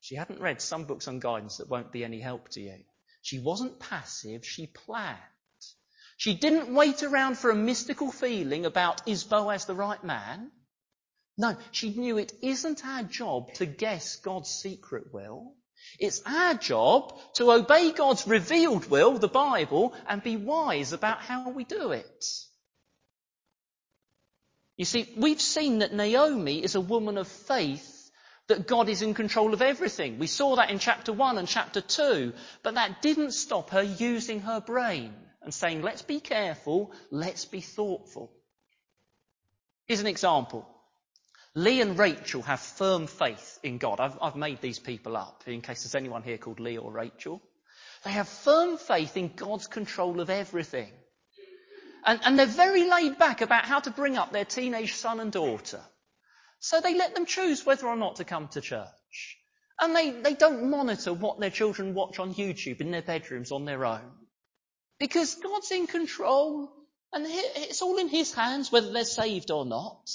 She 0.00 0.16
hadn't 0.16 0.40
read 0.40 0.60
some 0.60 0.84
books 0.84 1.08
on 1.08 1.18
guidance 1.18 1.56
that 1.56 1.70
won't 1.70 1.92
be 1.92 2.04
any 2.04 2.20
help 2.20 2.50
to 2.50 2.60
you. 2.60 2.84
She 3.22 3.40
wasn't 3.40 3.80
passive, 3.80 4.44
she 4.44 4.66
planned. 4.66 5.18
She 6.16 6.34
didn't 6.34 6.74
wait 6.74 7.02
around 7.02 7.38
for 7.38 7.50
a 7.50 7.56
mystical 7.56 8.12
feeling 8.12 8.66
about 8.66 9.08
is 9.08 9.24
Boaz 9.24 9.64
the 9.64 9.74
right 9.74 10.02
man? 10.02 10.50
No, 11.36 11.56
she 11.72 11.90
knew 11.90 12.18
it 12.18 12.32
isn't 12.42 12.86
our 12.86 13.02
job 13.02 13.52
to 13.54 13.66
guess 13.66 14.16
God's 14.16 14.48
secret 14.48 15.12
will. 15.12 15.54
It's 15.98 16.22
our 16.24 16.54
job 16.54 17.18
to 17.34 17.50
obey 17.50 17.92
God's 17.92 18.26
revealed 18.26 18.88
will, 18.88 19.18
the 19.18 19.28
Bible, 19.28 19.94
and 20.08 20.22
be 20.22 20.36
wise 20.36 20.92
about 20.92 21.18
how 21.20 21.50
we 21.50 21.64
do 21.64 21.90
it. 21.90 22.24
You 24.76 24.84
see, 24.84 25.12
we've 25.16 25.40
seen 25.40 25.80
that 25.80 25.92
Naomi 25.92 26.62
is 26.62 26.74
a 26.74 26.80
woman 26.80 27.18
of 27.18 27.28
faith 27.28 28.10
that 28.46 28.66
God 28.66 28.88
is 28.88 29.02
in 29.02 29.14
control 29.14 29.54
of 29.54 29.62
everything. 29.62 30.18
We 30.18 30.26
saw 30.26 30.56
that 30.56 30.70
in 30.70 30.78
chapter 30.78 31.12
1 31.12 31.38
and 31.38 31.48
chapter 31.48 31.80
2, 31.80 32.32
but 32.62 32.74
that 32.74 33.02
didn't 33.02 33.32
stop 33.32 33.70
her 33.70 33.82
using 33.82 34.40
her 34.40 34.60
brain 34.60 35.14
and 35.44 35.54
saying, 35.54 35.82
let's 35.82 36.02
be 36.02 36.20
careful, 36.20 36.92
let's 37.10 37.44
be 37.44 37.60
thoughtful. 37.60 38.32
Here's 39.86 40.00
an 40.00 40.06
example. 40.06 40.66
Lee 41.54 41.80
and 41.80 41.96
Rachel 41.96 42.42
have 42.42 42.58
firm 42.58 43.06
faith 43.06 43.60
in 43.62 43.78
God. 43.78 44.00
I've, 44.00 44.18
I've, 44.20 44.34
made 44.34 44.60
these 44.60 44.80
people 44.80 45.16
up 45.16 45.44
in 45.46 45.60
case 45.60 45.84
there's 45.84 45.94
anyone 45.94 46.22
here 46.24 46.38
called 46.38 46.58
Lee 46.58 46.78
or 46.78 46.90
Rachel. 46.90 47.40
They 48.04 48.10
have 48.10 48.28
firm 48.28 48.76
faith 48.76 49.16
in 49.16 49.32
God's 49.34 49.68
control 49.68 50.20
of 50.20 50.30
everything. 50.30 50.90
And, 52.04 52.20
and 52.24 52.38
they're 52.38 52.46
very 52.46 52.88
laid 52.88 53.18
back 53.18 53.40
about 53.40 53.66
how 53.66 53.80
to 53.80 53.90
bring 53.90 54.16
up 54.16 54.32
their 54.32 54.44
teenage 54.44 54.94
son 54.94 55.20
and 55.20 55.30
daughter. 55.30 55.80
So 56.58 56.80
they 56.80 56.96
let 56.96 57.14
them 57.14 57.24
choose 57.24 57.64
whether 57.64 57.86
or 57.86 57.96
not 57.96 58.16
to 58.16 58.24
come 58.24 58.48
to 58.48 58.60
church. 58.60 59.38
And 59.80 59.94
they, 59.94 60.10
they 60.10 60.34
don't 60.34 60.70
monitor 60.70 61.12
what 61.12 61.38
their 61.38 61.50
children 61.50 61.94
watch 61.94 62.18
on 62.18 62.34
YouTube 62.34 62.80
in 62.80 62.90
their 62.90 63.02
bedrooms 63.02 63.52
on 63.52 63.64
their 63.64 63.84
own. 63.84 64.10
Because 64.98 65.34
God's 65.34 65.70
in 65.70 65.86
control 65.86 66.72
and 67.12 67.26
it's 67.28 67.82
all 67.82 67.98
in 67.98 68.08
His 68.08 68.32
hands 68.34 68.70
whether 68.70 68.92
they're 68.92 69.04
saved 69.04 69.50
or 69.50 69.64
not. 69.64 70.10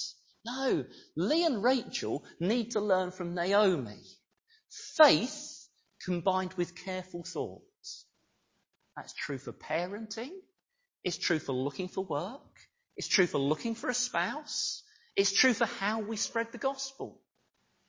No, 0.45 0.85
Lee 1.15 1.45
and 1.45 1.63
Rachel 1.63 2.23
need 2.39 2.71
to 2.71 2.79
learn 2.79 3.11
from 3.11 3.35
Naomi. 3.35 4.01
Faith 4.97 5.67
combined 6.03 6.53
with 6.53 6.75
careful 6.75 7.23
thoughts. 7.23 8.05
That's 8.95 9.13
true 9.13 9.37
for 9.37 9.51
parenting. 9.51 10.31
It's 11.03 11.17
true 11.17 11.39
for 11.39 11.53
looking 11.53 11.87
for 11.87 12.03
work. 12.03 12.41
It's 12.97 13.07
true 13.07 13.27
for 13.27 13.37
looking 13.37 13.75
for 13.75 13.89
a 13.89 13.93
spouse. 13.93 14.83
It's 15.15 15.33
true 15.33 15.53
for 15.53 15.65
how 15.65 16.01
we 16.01 16.17
spread 16.17 16.51
the 16.51 16.57
gospel. 16.57 17.21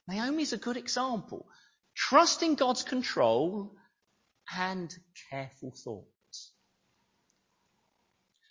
Naomi's 0.07 0.53
a 0.53 0.57
good 0.57 0.77
example. 0.77 1.47
Trusting 1.95 2.55
God's 2.55 2.83
control 2.83 3.75
and 4.55 4.93
careful 5.29 5.73
thought. 5.83 6.07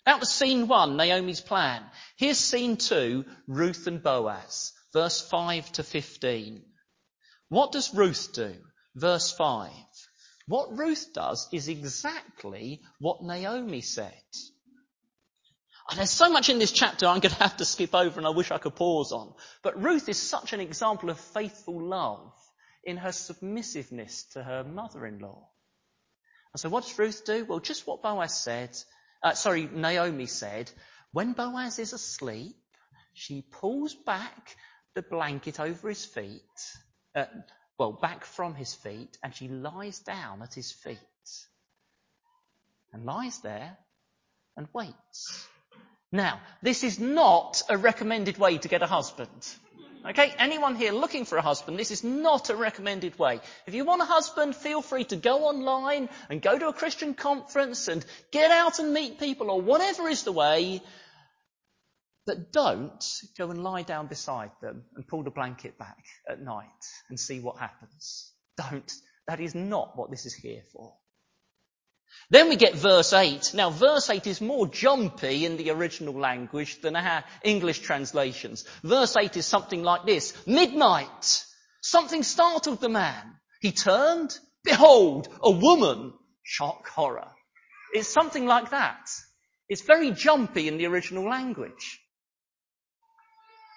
That 0.05 0.19
was 0.19 0.29
scene 0.29 0.67
one, 0.67 0.97
Naomi's 0.97 1.41
plan. 1.41 1.83
Here's 2.17 2.37
scene 2.37 2.77
two, 2.77 3.25
Ruth 3.47 3.85
and 3.87 4.01
Boaz, 4.01 4.73
verse 4.93 5.21
5 5.29 5.71
to 5.73 5.83
15. 5.83 6.63
What 7.49 7.71
does 7.71 7.93
Ruth 7.93 8.33
do? 8.33 8.55
Verse 8.95 9.31
5. 9.31 9.71
What 10.47 10.77
Ruth 10.77 11.13
does 11.13 11.47
is 11.51 11.67
exactly 11.67 12.81
what 12.99 13.23
Naomi 13.23 13.81
said. 13.81 14.13
And 15.89 15.99
there's 15.99 16.09
so 16.09 16.31
much 16.31 16.49
in 16.49 16.57
this 16.57 16.71
chapter 16.71 17.05
I'm 17.05 17.19
going 17.19 17.33
to 17.33 17.43
have 17.43 17.57
to 17.57 17.65
skip 17.65 17.93
over 17.93 18.19
and 18.19 18.25
I 18.25 18.31
wish 18.31 18.49
I 18.49 18.57
could 18.57 18.75
pause 18.75 19.11
on. 19.11 19.33
But 19.61 19.81
Ruth 19.81 20.09
is 20.09 20.17
such 20.17 20.53
an 20.53 20.59
example 20.59 21.09
of 21.09 21.19
faithful 21.19 21.81
love 21.81 22.33
in 22.83 22.97
her 22.97 23.11
submissiveness 23.11 24.23
to 24.33 24.41
her 24.41 24.63
mother-in-law. 24.63 25.47
And 26.53 26.59
so 26.59 26.69
what 26.69 26.85
does 26.85 26.97
Ruth 26.97 27.25
do? 27.25 27.45
Well, 27.45 27.59
just 27.59 27.85
what 27.85 28.01
Boaz 28.01 28.41
said 28.43 28.77
uh, 29.23 29.33
sorry, 29.33 29.69
Naomi 29.71 30.25
said, 30.25 30.71
when 31.11 31.33
Boaz 31.33 31.79
is 31.79 31.93
asleep, 31.93 32.55
she 33.13 33.41
pulls 33.41 33.93
back 33.93 34.55
the 34.95 35.01
blanket 35.01 35.59
over 35.59 35.89
his 35.89 36.05
feet, 36.05 36.41
uh, 37.15 37.25
well, 37.77 37.91
back 37.93 38.25
from 38.25 38.55
his 38.55 38.73
feet, 38.73 39.17
and 39.23 39.33
she 39.33 39.47
lies 39.47 39.99
down 39.99 40.41
at 40.41 40.53
his 40.53 40.71
feet. 40.71 40.97
And 42.93 43.05
lies 43.05 43.39
there 43.39 43.77
and 44.57 44.67
waits. 44.73 45.47
Now, 46.11 46.41
this 46.61 46.83
is 46.83 46.99
not 46.99 47.61
a 47.69 47.77
recommended 47.77 48.37
way 48.37 48.57
to 48.57 48.67
get 48.67 48.81
a 48.81 48.87
husband. 48.87 49.47
Okay, 50.03 50.33
anyone 50.39 50.75
here 50.75 50.93
looking 50.93 51.25
for 51.25 51.37
a 51.37 51.43
husband, 51.43 51.77
this 51.77 51.91
is 51.91 52.03
not 52.03 52.49
a 52.49 52.55
recommended 52.55 53.19
way. 53.19 53.39
If 53.67 53.75
you 53.75 53.85
want 53.85 54.01
a 54.01 54.05
husband, 54.05 54.55
feel 54.55 54.81
free 54.81 55.03
to 55.05 55.15
go 55.15 55.45
online 55.45 56.09
and 56.27 56.41
go 56.41 56.57
to 56.57 56.69
a 56.69 56.73
Christian 56.73 57.13
conference 57.13 57.87
and 57.87 58.03
get 58.31 58.49
out 58.49 58.79
and 58.79 58.93
meet 58.93 59.19
people 59.19 59.51
or 59.51 59.61
whatever 59.61 60.09
is 60.09 60.23
the 60.23 60.31
way. 60.31 60.81
But 62.25 62.51
don't 62.51 63.05
go 63.37 63.51
and 63.51 63.63
lie 63.63 63.83
down 63.83 64.07
beside 64.07 64.51
them 64.59 64.85
and 64.95 65.07
pull 65.07 65.21
the 65.21 65.29
blanket 65.29 65.77
back 65.77 66.03
at 66.27 66.41
night 66.41 66.65
and 67.09 67.19
see 67.19 67.39
what 67.39 67.59
happens. 67.59 68.31
Don't. 68.57 68.91
That 69.27 69.39
is 69.39 69.53
not 69.53 69.95
what 69.95 70.09
this 70.09 70.25
is 70.25 70.33
here 70.33 70.63
for. 70.73 70.95
Then 72.29 72.49
we 72.49 72.55
get 72.55 72.75
verse 72.75 73.13
8. 73.13 73.53
Now 73.53 73.69
verse 73.69 74.09
8 74.09 74.25
is 74.25 74.39
more 74.41 74.67
jumpy 74.67 75.45
in 75.45 75.57
the 75.57 75.71
original 75.71 76.13
language 76.13 76.81
than 76.81 76.95
our 76.95 77.23
English 77.43 77.79
translations. 77.79 78.63
Verse 78.83 79.17
8 79.17 79.35
is 79.37 79.45
something 79.45 79.83
like 79.83 80.05
this. 80.05 80.33
Midnight. 80.47 81.45
Something 81.81 82.23
startled 82.23 82.79
the 82.79 82.89
man. 82.89 83.35
He 83.59 83.71
turned. 83.71 84.37
Behold, 84.63 85.27
a 85.41 85.51
woman. 85.51 86.13
Shock 86.43 86.87
horror. 86.87 87.31
It's 87.93 88.07
something 88.07 88.45
like 88.45 88.71
that. 88.71 89.09
It's 89.67 89.81
very 89.81 90.11
jumpy 90.11 90.67
in 90.67 90.77
the 90.77 90.87
original 90.87 91.27
language. 91.29 91.99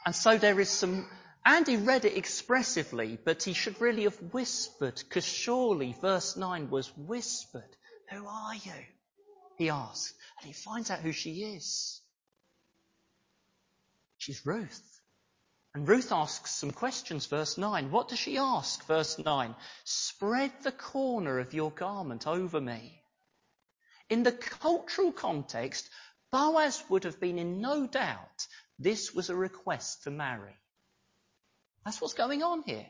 And 0.07 0.15
so 0.15 0.39
there 0.39 0.61
is 0.61 0.69
some, 0.69 1.09
Andy 1.45 1.77
read 1.77 2.05
it 2.05 2.17
expressively, 2.17 3.19
but 3.25 3.43
he 3.43 3.53
should 3.53 3.81
really 3.81 4.05
have 4.05 4.19
whispered, 4.33 4.97
because 4.97 5.25
surely 5.25 5.95
verse 6.01 6.37
9 6.37 6.69
was 6.71 6.93
whispered. 6.97 7.77
Who 8.11 8.27
are 8.27 8.55
you? 8.55 8.73
He 9.57 9.71
asks. 9.71 10.15
And 10.39 10.47
he 10.47 10.53
finds 10.53 10.91
out 10.91 11.01
who 11.01 11.13
she 11.13 11.43
is. 11.43 12.01
She's 14.19 14.45
Ruth. 14.45 14.83
And 15.75 15.89
Ruth 15.89 16.13
asks 16.13 16.55
some 16.55 16.71
questions, 16.71 17.27
verse 17.27 17.59
9. 17.59 17.91
What 17.91 18.09
does 18.09 18.19
she 18.19 18.39
ask? 18.39 18.85
Verse 18.87 19.19
9. 19.19 19.55
Spread 19.85 20.53
the 20.63 20.73
corner 20.73 21.41
of 21.41 21.53
your 21.53 21.71
garment 21.73 22.27
over 22.27 22.61
me. 22.61 23.03
In 24.09 24.23
the 24.23 24.33
cultural 24.33 25.13
context, 25.13 25.91
Boaz 26.31 26.83
would 26.89 27.05
have 27.05 27.19
been 27.21 27.39
in 27.39 27.61
no 27.61 27.87
doubt 27.87 28.47
this 28.79 29.13
was 29.13 29.31
a 29.31 29.37
request 29.37 30.05
to 30.05 30.11
marry. 30.11 30.55
That's 31.85 32.01
what's 32.01 32.15
going 32.15 32.43
on 32.43 32.63
here. 32.63 32.87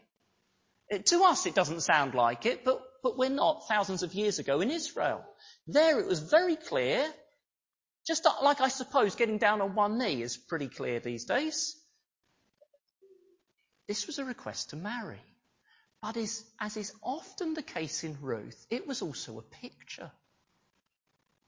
It, 0.88 1.06
to 1.06 1.24
us, 1.24 1.46
it 1.46 1.54
doesn't 1.54 1.80
sound 1.80 2.14
like 2.14 2.46
it, 2.46 2.64
but, 2.64 2.83
but 3.04 3.18
we're 3.18 3.28
not 3.28 3.68
thousands 3.68 4.02
of 4.02 4.14
years 4.14 4.38
ago 4.38 4.62
in 4.62 4.70
Israel. 4.70 5.22
There 5.66 6.00
it 6.00 6.06
was 6.06 6.20
very 6.20 6.56
clear. 6.56 7.06
Just 8.06 8.26
like 8.42 8.62
I 8.62 8.68
suppose 8.68 9.14
getting 9.14 9.36
down 9.36 9.60
on 9.60 9.74
one 9.74 9.98
knee 9.98 10.22
is 10.22 10.38
pretty 10.38 10.68
clear 10.68 11.00
these 11.00 11.26
days. 11.26 11.76
This 13.86 14.06
was 14.06 14.18
a 14.18 14.24
request 14.24 14.70
to 14.70 14.76
marry. 14.76 15.20
But 16.00 16.16
as 16.16 16.76
is 16.76 16.92
often 17.02 17.52
the 17.52 17.62
case 17.62 18.04
in 18.04 18.16
Ruth, 18.22 18.66
it 18.70 18.86
was 18.86 19.02
also 19.02 19.38
a 19.38 19.42
picture. 19.42 20.10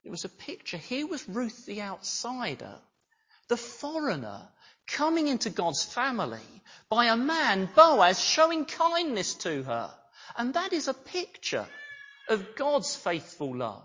It 0.05 0.11
was 0.11 0.27
a 0.27 0.29
picture. 0.29 0.77
Here 0.77 1.07
was 1.07 1.27
Ruth 1.27 1.65
the 1.65 1.81
outsider, 1.81 2.77
the 3.49 3.57
foreigner, 3.57 4.43
coming 4.87 5.27
into 5.27 5.49
God's 5.49 5.85
family 5.85 6.63
by 6.91 7.07
a 7.07 7.17
man, 7.17 7.69
Boaz, 7.75 8.21
showing 8.21 8.67
kindness 8.67 9.35
to 9.37 9.63
her. 9.63 9.95
And 10.37 10.55
that 10.55 10.73
is 10.73 10.89
a 10.89 10.95
picture 10.95 11.67
of 12.29 12.57
God's 12.57 12.95
faithful 12.97 13.57
love. 13.57 13.85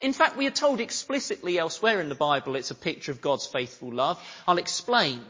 In 0.00 0.12
fact, 0.12 0.36
we 0.36 0.46
are 0.46 0.52
told 0.52 0.80
explicitly 0.80 1.58
elsewhere 1.58 2.00
in 2.00 2.08
the 2.08 2.14
Bible 2.14 2.54
it's 2.54 2.70
a 2.70 2.76
picture 2.76 3.12
of 3.12 3.20
God's 3.20 3.46
faithful 3.46 3.92
love. 3.92 4.20
I'll 4.46 4.58
explain. 4.58 5.24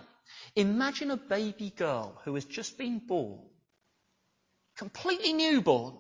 Imagine 0.57 1.11
a 1.11 1.17
baby 1.17 1.71
girl 1.71 2.21
who 2.25 2.35
has 2.35 2.45
just 2.45 2.77
been 2.77 2.99
born, 2.99 3.41
completely 4.77 5.33
newborn. 5.33 5.95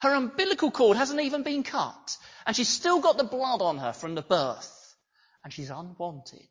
Her 0.00 0.14
umbilical 0.14 0.70
cord 0.70 0.96
hasn't 0.96 1.20
even 1.20 1.42
been 1.42 1.64
cut, 1.64 2.16
and 2.46 2.54
she's 2.54 2.68
still 2.68 3.00
got 3.00 3.18
the 3.18 3.24
blood 3.24 3.60
on 3.60 3.78
her 3.78 3.92
from 3.92 4.14
the 4.14 4.22
birth, 4.22 4.94
and 5.42 5.52
she's 5.52 5.70
unwanted. 5.70 6.48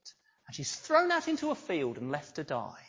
And 0.48 0.56
she's 0.56 0.76
thrown 0.76 1.12
out 1.12 1.28
into 1.28 1.52
a 1.52 1.56
field 1.56 1.98
and 1.98 2.12
left 2.12 2.36
to 2.36 2.44
die. 2.44 2.87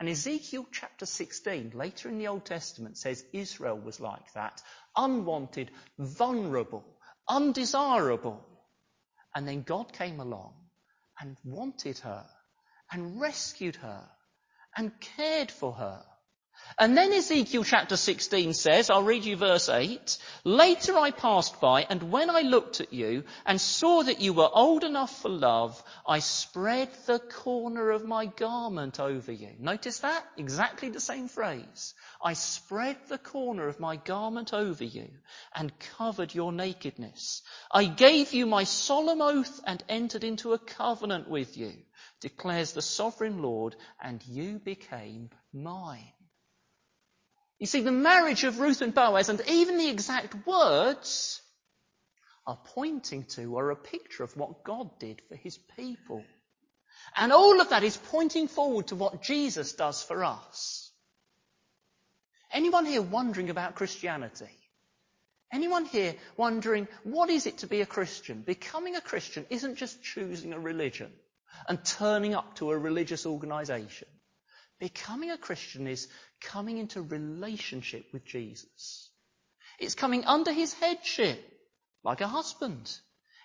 And 0.00 0.08
Ezekiel 0.08 0.66
chapter 0.72 1.04
16, 1.04 1.72
later 1.74 2.08
in 2.08 2.18
the 2.18 2.28
Old 2.28 2.46
Testament, 2.46 2.96
says 2.96 3.22
Israel 3.34 3.78
was 3.78 4.00
like 4.00 4.32
that. 4.32 4.62
Unwanted, 4.96 5.70
vulnerable, 5.98 6.84
undesirable. 7.28 8.42
And 9.34 9.46
then 9.46 9.62
God 9.62 9.92
came 9.92 10.18
along 10.18 10.54
and 11.20 11.36
wanted 11.44 11.98
her 11.98 12.26
and 12.90 13.20
rescued 13.20 13.76
her 13.76 14.08
and 14.74 14.98
cared 15.00 15.50
for 15.50 15.74
her 15.74 16.02
and 16.80 16.96
then 16.96 17.12
Ezekiel 17.12 17.62
chapter 17.62 17.94
16 17.94 18.54
says, 18.54 18.88
I'll 18.88 19.02
read 19.02 19.26
you 19.26 19.36
verse 19.36 19.68
8, 19.68 20.16
Later 20.44 20.96
I 20.96 21.10
passed 21.10 21.60
by, 21.60 21.82
and 21.82 22.10
when 22.10 22.30
I 22.30 22.40
looked 22.40 22.80
at 22.80 22.94
you 22.94 23.24
and 23.44 23.60
saw 23.60 24.02
that 24.02 24.22
you 24.22 24.32
were 24.32 24.48
old 24.50 24.82
enough 24.82 25.20
for 25.20 25.28
love, 25.28 25.82
I 26.08 26.20
spread 26.20 26.88
the 27.04 27.18
corner 27.18 27.90
of 27.90 28.06
my 28.06 28.24
garment 28.24 28.98
over 28.98 29.30
you. 29.30 29.50
Notice 29.58 29.98
that? 29.98 30.24
Exactly 30.38 30.88
the 30.88 31.00
same 31.00 31.28
phrase. 31.28 31.92
I 32.24 32.32
spread 32.32 32.96
the 33.08 33.18
corner 33.18 33.68
of 33.68 33.78
my 33.78 33.96
garment 33.96 34.54
over 34.54 34.84
you 34.84 35.10
and 35.54 35.78
covered 35.98 36.34
your 36.34 36.50
nakedness. 36.50 37.42
I 37.70 37.84
gave 37.84 38.32
you 38.32 38.46
my 38.46 38.64
solemn 38.64 39.20
oath 39.20 39.60
and 39.66 39.84
entered 39.88 40.24
into 40.24 40.54
a 40.54 40.58
covenant 40.58 41.28
with 41.28 41.58
you, 41.58 41.74
declares 42.20 42.72
the 42.72 42.80
sovereign 42.80 43.42
Lord, 43.42 43.76
and 44.02 44.22
you 44.26 44.58
became 44.58 45.28
mine. 45.52 46.12
You 47.60 47.66
see, 47.66 47.82
the 47.82 47.92
marriage 47.92 48.44
of 48.44 48.58
Ruth 48.58 48.80
and 48.80 48.94
Boaz 48.94 49.28
and 49.28 49.40
even 49.46 49.76
the 49.76 49.88
exact 49.88 50.46
words 50.46 51.42
are 52.46 52.58
pointing 52.74 53.24
to 53.24 53.54
or 53.54 53.70
a 53.70 53.76
picture 53.76 54.24
of 54.24 54.34
what 54.34 54.64
God 54.64 54.98
did 54.98 55.20
for 55.28 55.36
his 55.36 55.58
people. 55.76 56.24
And 57.16 57.32
all 57.32 57.60
of 57.60 57.68
that 57.68 57.84
is 57.84 57.98
pointing 57.98 58.48
forward 58.48 58.88
to 58.88 58.96
what 58.96 59.22
Jesus 59.22 59.74
does 59.74 60.02
for 60.02 60.24
us. 60.24 60.90
Anyone 62.50 62.86
here 62.86 63.02
wondering 63.02 63.50
about 63.50 63.74
Christianity? 63.74 64.56
Anyone 65.52 65.84
here 65.84 66.14
wondering 66.38 66.88
what 67.04 67.28
is 67.28 67.44
it 67.44 67.58
to 67.58 67.66
be 67.66 67.82
a 67.82 67.86
Christian? 67.86 68.40
Becoming 68.40 68.96
a 68.96 69.00
Christian 69.02 69.44
isn't 69.50 69.76
just 69.76 70.02
choosing 70.02 70.54
a 70.54 70.58
religion 70.58 71.12
and 71.68 71.84
turning 71.84 72.34
up 72.34 72.56
to 72.56 72.70
a 72.70 72.78
religious 72.78 73.26
organization. 73.26 74.08
Becoming 74.78 75.30
a 75.30 75.36
Christian 75.36 75.86
is 75.86 76.08
coming 76.40 76.78
into 76.78 77.02
relationship 77.02 78.06
with 78.12 78.24
Jesus. 78.24 79.10
It's 79.78 79.94
coming 79.94 80.24
under 80.24 80.52
his 80.52 80.74
headship, 80.74 81.42
like 82.04 82.20
a 82.20 82.28
husband. 82.28 82.90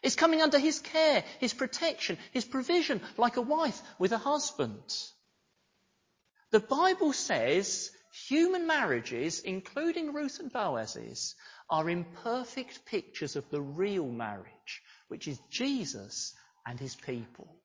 It's 0.03 0.15
coming 0.15 0.41
under 0.41 0.59
his 0.59 0.79
care, 0.79 1.23
his 1.39 1.53
protection, 1.53 2.17
his 2.31 2.45
provision, 2.45 3.01
like 3.17 3.37
a 3.37 3.41
wife 3.41 3.81
with 3.97 4.11
a 4.11 4.17
husband. 4.17 4.95
The 6.51 6.59
Bible 6.59 7.13
says 7.13 7.89
human 8.27 8.67
marriages, 8.67 9.39
including 9.39 10.13
Ruth 10.13 10.39
and 10.39 10.51
Boaz's, 10.51 11.35
are 11.69 11.89
imperfect 11.89 12.85
pictures 12.85 13.35
of 13.35 13.49
the 13.49 13.61
real 13.61 14.07
marriage, 14.07 14.81
which 15.07 15.27
is 15.27 15.39
Jesus 15.49 16.33
and 16.65 16.79
his 16.79 16.95
people. 16.95 17.61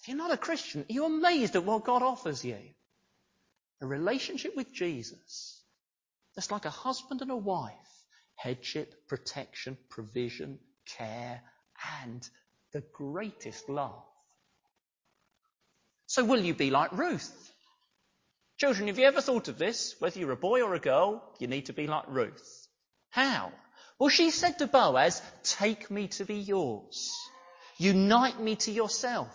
If 0.00 0.08
you're 0.08 0.16
not 0.16 0.32
a 0.32 0.36
Christian, 0.36 0.84
you're 0.88 1.08
you 1.08 1.16
amazed 1.16 1.56
at 1.56 1.64
what 1.64 1.84
God 1.84 2.02
offers 2.02 2.44
you? 2.44 2.58
A 3.80 3.86
relationship 3.86 4.56
with 4.56 4.72
Jesus. 4.72 5.62
That's 6.34 6.50
like 6.50 6.64
a 6.64 6.70
husband 6.70 7.22
and 7.22 7.30
a 7.30 7.36
wife. 7.36 7.74
Headship, 8.36 9.08
protection, 9.08 9.76
provision, 9.88 10.58
care, 10.86 11.42
and 12.02 12.28
the 12.72 12.82
greatest 12.92 13.68
love. 13.68 14.02
So 16.06 16.24
will 16.24 16.40
you 16.40 16.54
be 16.54 16.70
like 16.70 16.92
Ruth? 16.92 17.52
Children, 18.58 18.88
have 18.88 18.98
you 18.98 19.04
ever 19.04 19.20
thought 19.20 19.48
of 19.48 19.58
this? 19.58 19.94
Whether 19.98 20.20
you're 20.20 20.30
a 20.30 20.36
boy 20.36 20.62
or 20.62 20.74
a 20.74 20.80
girl, 20.80 21.22
you 21.38 21.46
need 21.46 21.66
to 21.66 21.72
be 21.72 21.86
like 21.86 22.04
Ruth. 22.08 22.68
How? 23.10 23.52
Well, 23.98 24.08
she 24.08 24.30
said 24.30 24.58
to 24.58 24.66
Boaz, 24.66 25.20
take 25.42 25.90
me 25.90 26.08
to 26.08 26.24
be 26.24 26.36
yours. 26.36 27.10
Unite 27.78 28.40
me 28.40 28.56
to 28.56 28.70
yourself. 28.70 29.28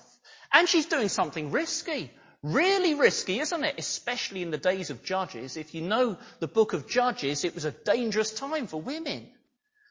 And 0.54 0.67
she's 0.67 0.86
doing 0.86 1.10
something 1.10 1.51
risky. 1.51 2.12
Really 2.43 2.95
risky, 2.95 3.39
isn't 3.39 3.63
it? 3.63 3.75
Especially 3.77 4.41
in 4.41 4.49
the 4.49 4.58
days 4.58 4.89
of 4.89 5.04
Judges. 5.04 5.58
If 5.58 5.75
you 5.75 5.82
know 5.82 6.17
the 6.39 6.47
book 6.47 6.73
of 6.73 6.88
Judges, 6.88 7.43
it 7.43 7.54
was 7.54 7.65
a 7.65 7.71
dangerous 7.71 8.34
time 8.34 8.67
for 8.67 8.82
women. 8.82 9.30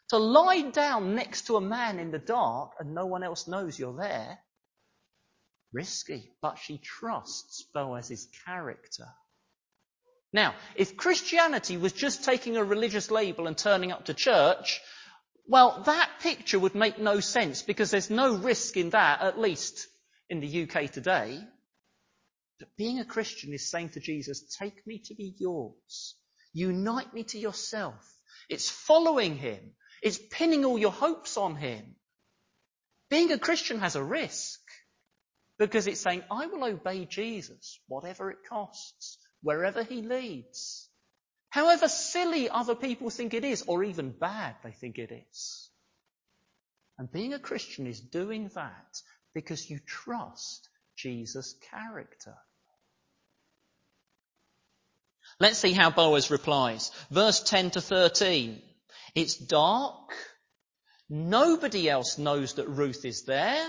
To 0.09 0.19
lie 0.19 0.63
down 0.63 1.15
next 1.15 1.47
to 1.47 1.57
a 1.57 1.61
man 1.61 2.01
in 2.01 2.11
the 2.11 2.19
dark 2.19 2.73
and 2.81 2.93
no 2.93 3.07
one 3.07 3.23
else 3.23 3.47
knows 3.47 3.79
you're 3.79 3.97
there. 3.97 4.39
Risky. 5.73 6.33
But 6.43 6.59
she 6.59 6.79
trusts 6.79 7.65
Boaz's 7.73 8.27
character. 8.45 9.07
Now, 10.33 10.55
if 10.75 10.97
Christianity 10.97 11.77
was 11.77 11.93
just 11.93 12.25
taking 12.25 12.57
a 12.57 12.65
religious 12.65 13.13
label 13.13 13.47
and 13.47 13.57
turning 13.57 13.93
up 13.93 14.07
to 14.07 14.15
church, 14.15 14.81
well, 15.47 15.83
that 15.87 16.11
picture 16.21 16.59
would 16.59 16.75
make 16.75 16.99
no 16.99 17.21
sense 17.21 17.63
because 17.63 17.93
there's 17.93 18.11
no 18.11 18.37
risk 18.37 18.77
in 18.77 18.91
that, 18.91 19.23
at 19.23 19.39
least 19.39 19.87
in 20.29 20.41
the 20.41 20.63
UK 20.63 20.91
today. 20.91 21.41
But 22.61 22.77
being 22.77 23.01
a 23.01 23.07
Christian 23.07 23.55
is 23.55 23.71
saying 23.71 23.91
to 23.91 24.01
Jesus, 24.01 24.43
take 24.59 24.87
me 24.87 24.99
to 25.07 25.15
be 25.15 25.35
yours. 25.39 26.15
Unite 26.53 27.13
me 27.15 27.25
to 27.25 27.39
yourself. 27.39 28.07
It's 28.51 28.71
following 28.71 29.37
him. 29.37 29.73
It's 30.03 30.19
pinning 30.31 30.65
all 30.67 30.79
your 30.79 30.93
hopes 30.93 31.39
on 31.39 31.57
him. 31.57 31.97
Being 33.09 33.33
a 33.33 33.39
Christian 33.39 33.81
has 33.81 33.97
a 33.97 34.05
risk 34.05 34.61
because 35.59 35.87
it's 35.87 36.01
saying, 36.01 36.23
I 36.31 36.47
will 36.47 36.65
obey 36.65 37.07
Jesus, 37.07 37.81
whatever 37.89 38.31
it 38.31 38.39
costs, 38.49 39.19
wherever 39.43 39.83
he 39.83 40.03
leads. 40.03 40.89
However 41.49 41.89
silly 41.89 42.49
other 42.49 42.75
people 42.75 43.11
think 43.11 43.35
it 43.35 43.45
is, 43.45 43.63
or 43.67 43.83
even 43.85 44.11
bad 44.11 44.57
they 44.63 44.73
think 44.73 44.99
it 44.99 45.11
is. 45.31 45.71
And 46.99 47.11
being 47.11 47.33
a 47.33 47.39
Christian 47.39 47.87
is 47.87 48.01
doing 48.01 48.51
that 48.55 49.01
because 49.35 49.69
you 49.69 49.81
trust 49.87 50.69
Jesus' 50.97 51.55
character. 51.71 52.37
Let's 55.41 55.59
see 55.59 55.73
how 55.73 55.91
Boaz 55.91 56.31
replies. 56.31 56.93
Verse 57.11 57.41
10 57.43 57.73
to 57.73 57.81
13. 57.81 58.61
It's 59.15 59.37
dark. 59.37 60.13
Nobody 61.09 61.89
else 61.89 62.19
knows 62.19 62.55
that 62.55 62.69
Ruth 62.69 63.05
is 63.07 63.25
there. 63.25 63.67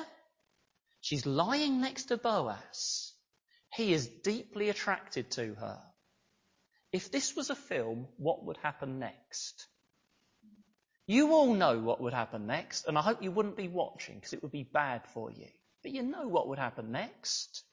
She's 0.99 1.25
lying 1.25 1.81
next 1.81 2.05
to 2.05 2.17
Boaz. 2.17 3.13
He 3.73 3.93
is 3.93 4.05
deeply 4.07 4.69
attracted 4.69 5.31
to 5.31 5.55
her. 5.55 5.81
If 6.91 7.09
this 7.09 7.35
was 7.37 7.49
a 7.49 7.55
film, 7.55 8.07
what 8.17 8.43
would 8.45 8.57
happen 8.57 8.99
next? 8.99 9.65
You 11.07 11.31
all 11.31 11.53
know 11.53 11.79
what 11.79 12.01
would 12.01 12.13
happen 12.13 12.47
next, 12.47 12.85
and 12.87 12.97
I 12.97 13.01
hope 13.01 13.23
you 13.23 13.31
wouldn't 13.31 13.57
be 13.57 13.69
watching 13.69 14.15
because 14.15 14.33
it 14.33 14.43
would 14.43 14.51
be 14.51 14.69
bad 14.71 15.07
for 15.13 15.31
you. 15.31 15.47
But 15.83 15.93
you 15.93 16.03
know 16.03 16.27
what 16.27 16.49
would 16.49 16.59
happen 16.59 16.91
next. 16.91 17.63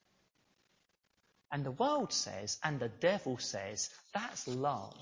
And 1.51 1.65
the 1.65 1.71
world 1.71 2.13
says, 2.13 2.59
and 2.63 2.79
the 2.79 2.89
devil 2.89 3.39
says, 3.39 3.89
that's 4.15 4.47
love. 4.47 4.95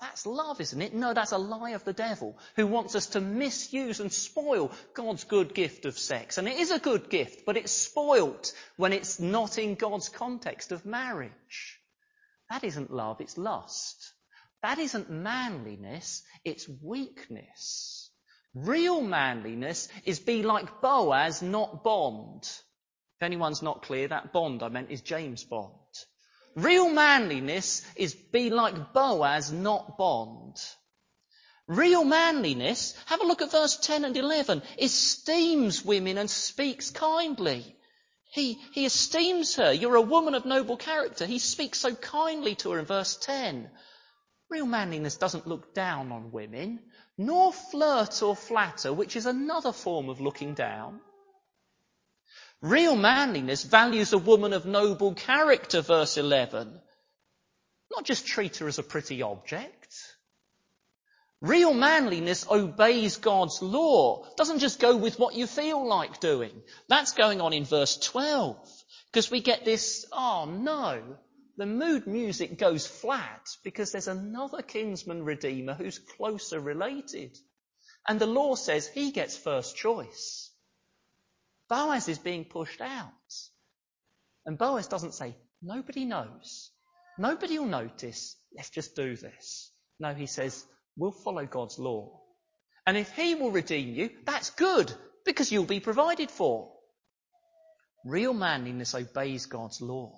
That's 0.00 0.26
love, 0.26 0.60
isn't 0.60 0.82
it? 0.82 0.94
No, 0.94 1.14
that's 1.14 1.30
a 1.30 1.38
lie 1.38 1.70
of 1.70 1.84
the 1.84 1.92
devil 1.92 2.36
who 2.56 2.66
wants 2.66 2.96
us 2.96 3.06
to 3.08 3.20
misuse 3.20 4.00
and 4.00 4.12
spoil 4.12 4.72
God's 4.94 5.22
good 5.22 5.54
gift 5.54 5.84
of 5.84 5.96
sex. 5.96 6.38
And 6.38 6.48
it 6.48 6.58
is 6.58 6.72
a 6.72 6.80
good 6.80 7.08
gift, 7.08 7.46
but 7.46 7.56
it's 7.56 7.70
spoilt 7.70 8.52
when 8.76 8.92
it's 8.92 9.20
not 9.20 9.58
in 9.58 9.76
God's 9.76 10.08
context 10.08 10.72
of 10.72 10.84
marriage. 10.84 11.78
That 12.50 12.64
isn't 12.64 12.90
love, 12.90 13.20
it's 13.20 13.38
lust. 13.38 14.12
That 14.64 14.80
isn't 14.80 15.08
manliness, 15.08 16.24
it's 16.44 16.68
weakness. 16.82 18.10
Real 18.54 19.00
manliness 19.00 19.88
is 20.04 20.18
be 20.18 20.42
like 20.42 20.80
Boaz, 20.80 21.42
not 21.42 21.84
Bond. 21.84 22.50
If 23.22 23.26
anyone's 23.26 23.62
not 23.62 23.82
clear, 23.82 24.08
that 24.08 24.32
Bond 24.32 24.64
I 24.64 24.68
meant 24.68 24.90
is 24.90 25.00
James 25.00 25.44
Bond. 25.44 25.70
Real 26.56 26.90
manliness 26.90 27.82
is 27.94 28.16
be 28.16 28.50
like 28.50 28.92
Boaz, 28.92 29.52
not 29.52 29.96
Bond. 29.96 30.56
Real 31.68 32.02
manliness, 32.02 32.96
have 33.06 33.20
a 33.20 33.24
look 33.24 33.40
at 33.40 33.52
verse 33.52 33.76
10 33.76 34.04
and 34.04 34.16
11, 34.16 34.60
esteems 34.76 35.84
women 35.84 36.18
and 36.18 36.28
speaks 36.28 36.90
kindly. 36.90 37.76
He, 38.32 38.54
he 38.72 38.86
esteems 38.86 39.54
her. 39.54 39.72
You're 39.72 39.94
a 39.94 40.02
woman 40.02 40.34
of 40.34 40.44
noble 40.44 40.76
character. 40.76 41.24
He 41.24 41.38
speaks 41.38 41.78
so 41.78 41.94
kindly 41.94 42.56
to 42.56 42.72
her 42.72 42.80
in 42.80 42.86
verse 42.86 43.16
10. 43.18 43.70
Real 44.50 44.66
manliness 44.66 45.14
doesn't 45.14 45.46
look 45.46 45.74
down 45.74 46.10
on 46.10 46.32
women, 46.32 46.80
nor 47.16 47.52
flirt 47.52 48.20
or 48.20 48.34
flatter, 48.34 48.92
which 48.92 49.14
is 49.14 49.26
another 49.26 49.70
form 49.70 50.08
of 50.08 50.20
looking 50.20 50.54
down. 50.54 51.00
Real 52.62 52.94
manliness 52.94 53.64
values 53.64 54.12
a 54.12 54.18
woman 54.18 54.52
of 54.52 54.64
noble 54.64 55.14
character, 55.14 55.80
verse 55.80 56.16
11. 56.16 56.80
Not 57.90 58.04
just 58.04 58.24
treat 58.24 58.58
her 58.58 58.68
as 58.68 58.78
a 58.78 58.84
pretty 58.84 59.20
object. 59.20 59.92
Real 61.40 61.74
manliness 61.74 62.46
obeys 62.48 63.16
God's 63.16 63.60
law. 63.60 64.24
Doesn't 64.36 64.60
just 64.60 64.78
go 64.78 64.96
with 64.96 65.18
what 65.18 65.34
you 65.34 65.48
feel 65.48 65.84
like 65.84 66.20
doing. 66.20 66.62
That's 66.88 67.14
going 67.14 67.40
on 67.40 67.52
in 67.52 67.64
verse 67.64 67.96
12. 67.98 68.56
Because 69.10 69.28
we 69.28 69.40
get 69.40 69.64
this, 69.64 70.06
oh 70.12 70.44
no, 70.44 71.02
the 71.56 71.66
mood 71.66 72.06
music 72.06 72.58
goes 72.58 72.86
flat 72.86 73.44
because 73.64 73.90
there's 73.90 74.08
another 74.08 74.62
kinsman 74.62 75.24
redeemer 75.24 75.74
who's 75.74 75.98
closer 75.98 76.60
related. 76.60 77.36
And 78.06 78.20
the 78.20 78.26
law 78.26 78.54
says 78.54 78.86
he 78.86 79.10
gets 79.10 79.36
first 79.36 79.76
choice. 79.76 80.41
Boaz 81.72 82.06
is 82.06 82.18
being 82.18 82.44
pushed 82.44 82.82
out. 82.82 83.08
And 84.44 84.58
Boaz 84.58 84.88
doesn't 84.88 85.14
say, 85.14 85.34
nobody 85.62 86.04
knows. 86.04 86.70
Nobody 87.16 87.58
will 87.58 87.64
notice. 87.64 88.36
Let's 88.54 88.68
just 88.68 88.94
do 88.94 89.16
this. 89.16 89.72
No, 89.98 90.12
he 90.12 90.26
says, 90.26 90.66
we'll 90.98 91.12
follow 91.12 91.46
God's 91.46 91.78
law. 91.78 92.20
And 92.86 92.98
if 92.98 93.10
he 93.12 93.36
will 93.36 93.50
redeem 93.50 93.94
you, 93.94 94.10
that's 94.26 94.50
good 94.50 94.92
because 95.24 95.50
you'll 95.50 95.64
be 95.64 95.80
provided 95.80 96.30
for. 96.30 96.70
Real 98.04 98.34
manliness 98.34 98.94
obeys 98.94 99.46
God's 99.46 99.80
law. 99.80 100.12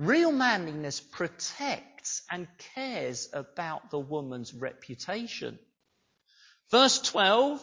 Real 0.00 0.32
manliness 0.32 0.98
protects 0.98 2.22
and 2.28 2.48
cares 2.74 3.28
about 3.32 3.92
the 3.92 4.00
woman's 4.00 4.52
reputation. 4.52 5.60
Verse 6.72 7.00
12, 7.02 7.60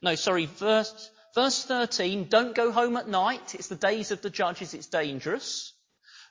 no, 0.00 0.14
sorry, 0.14 0.46
verse, 0.46 1.10
Verse 1.34 1.64
13, 1.64 2.28
don't 2.28 2.54
go 2.54 2.70
home 2.70 2.96
at 2.96 3.08
night. 3.08 3.54
It's 3.54 3.68
the 3.68 3.74
days 3.74 4.10
of 4.12 4.22
the 4.22 4.30
judges. 4.30 4.72
It's 4.72 4.86
dangerous. 4.86 5.72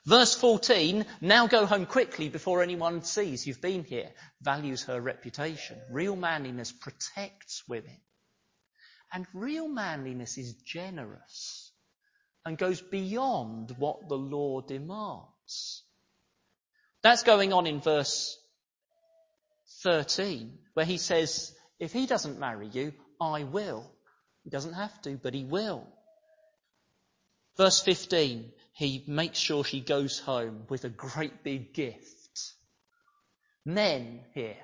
Verse 0.06 0.34
14, 0.34 1.06
now 1.20 1.46
go 1.46 1.64
home 1.66 1.86
quickly 1.86 2.28
before 2.28 2.62
anyone 2.62 3.02
sees 3.02 3.46
you've 3.46 3.62
been 3.62 3.84
here. 3.84 4.10
Values 4.42 4.84
her 4.84 5.00
reputation. 5.00 5.78
Real 5.90 6.16
manliness 6.16 6.72
protects 6.72 7.62
women. 7.68 8.00
And 9.12 9.26
real 9.32 9.68
manliness 9.68 10.36
is 10.36 10.54
generous 10.54 11.72
and 12.44 12.58
goes 12.58 12.82
beyond 12.82 13.74
what 13.78 14.08
the 14.08 14.16
law 14.16 14.60
demands. 14.60 15.84
That's 17.02 17.22
going 17.22 17.52
on 17.52 17.66
in 17.66 17.80
verse 17.80 18.38
13, 19.82 20.58
where 20.74 20.86
he 20.86 20.98
says, 20.98 21.54
if 21.78 21.92
he 21.92 22.06
doesn't 22.06 22.38
marry 22.38 22.68
you, 22.68 22.92
I 23.20 23.44
will. 23.44 23.90
He 24.44 24.50
doesn't 24.50 24.74
have 24.74 25.00
to, 25.02 25.16
but 25.16 25.34
he 25.34 25.44
will. 25.44 25.86
Verse 27.56 27.80
15, 27.80 28.52
he 28.72 29.04
makes 29.06 29.38
sure 29.38 29.64
she 29.64 29.80
goes 29.80 30.18
home 30.18 30.64
with 30.68 30.84
a 30.84 30.90
great 30.90 31.42
big 31.42 31.72
gift. 31.72 32.52
Men 33.64 34.20
here, 34.34 34.56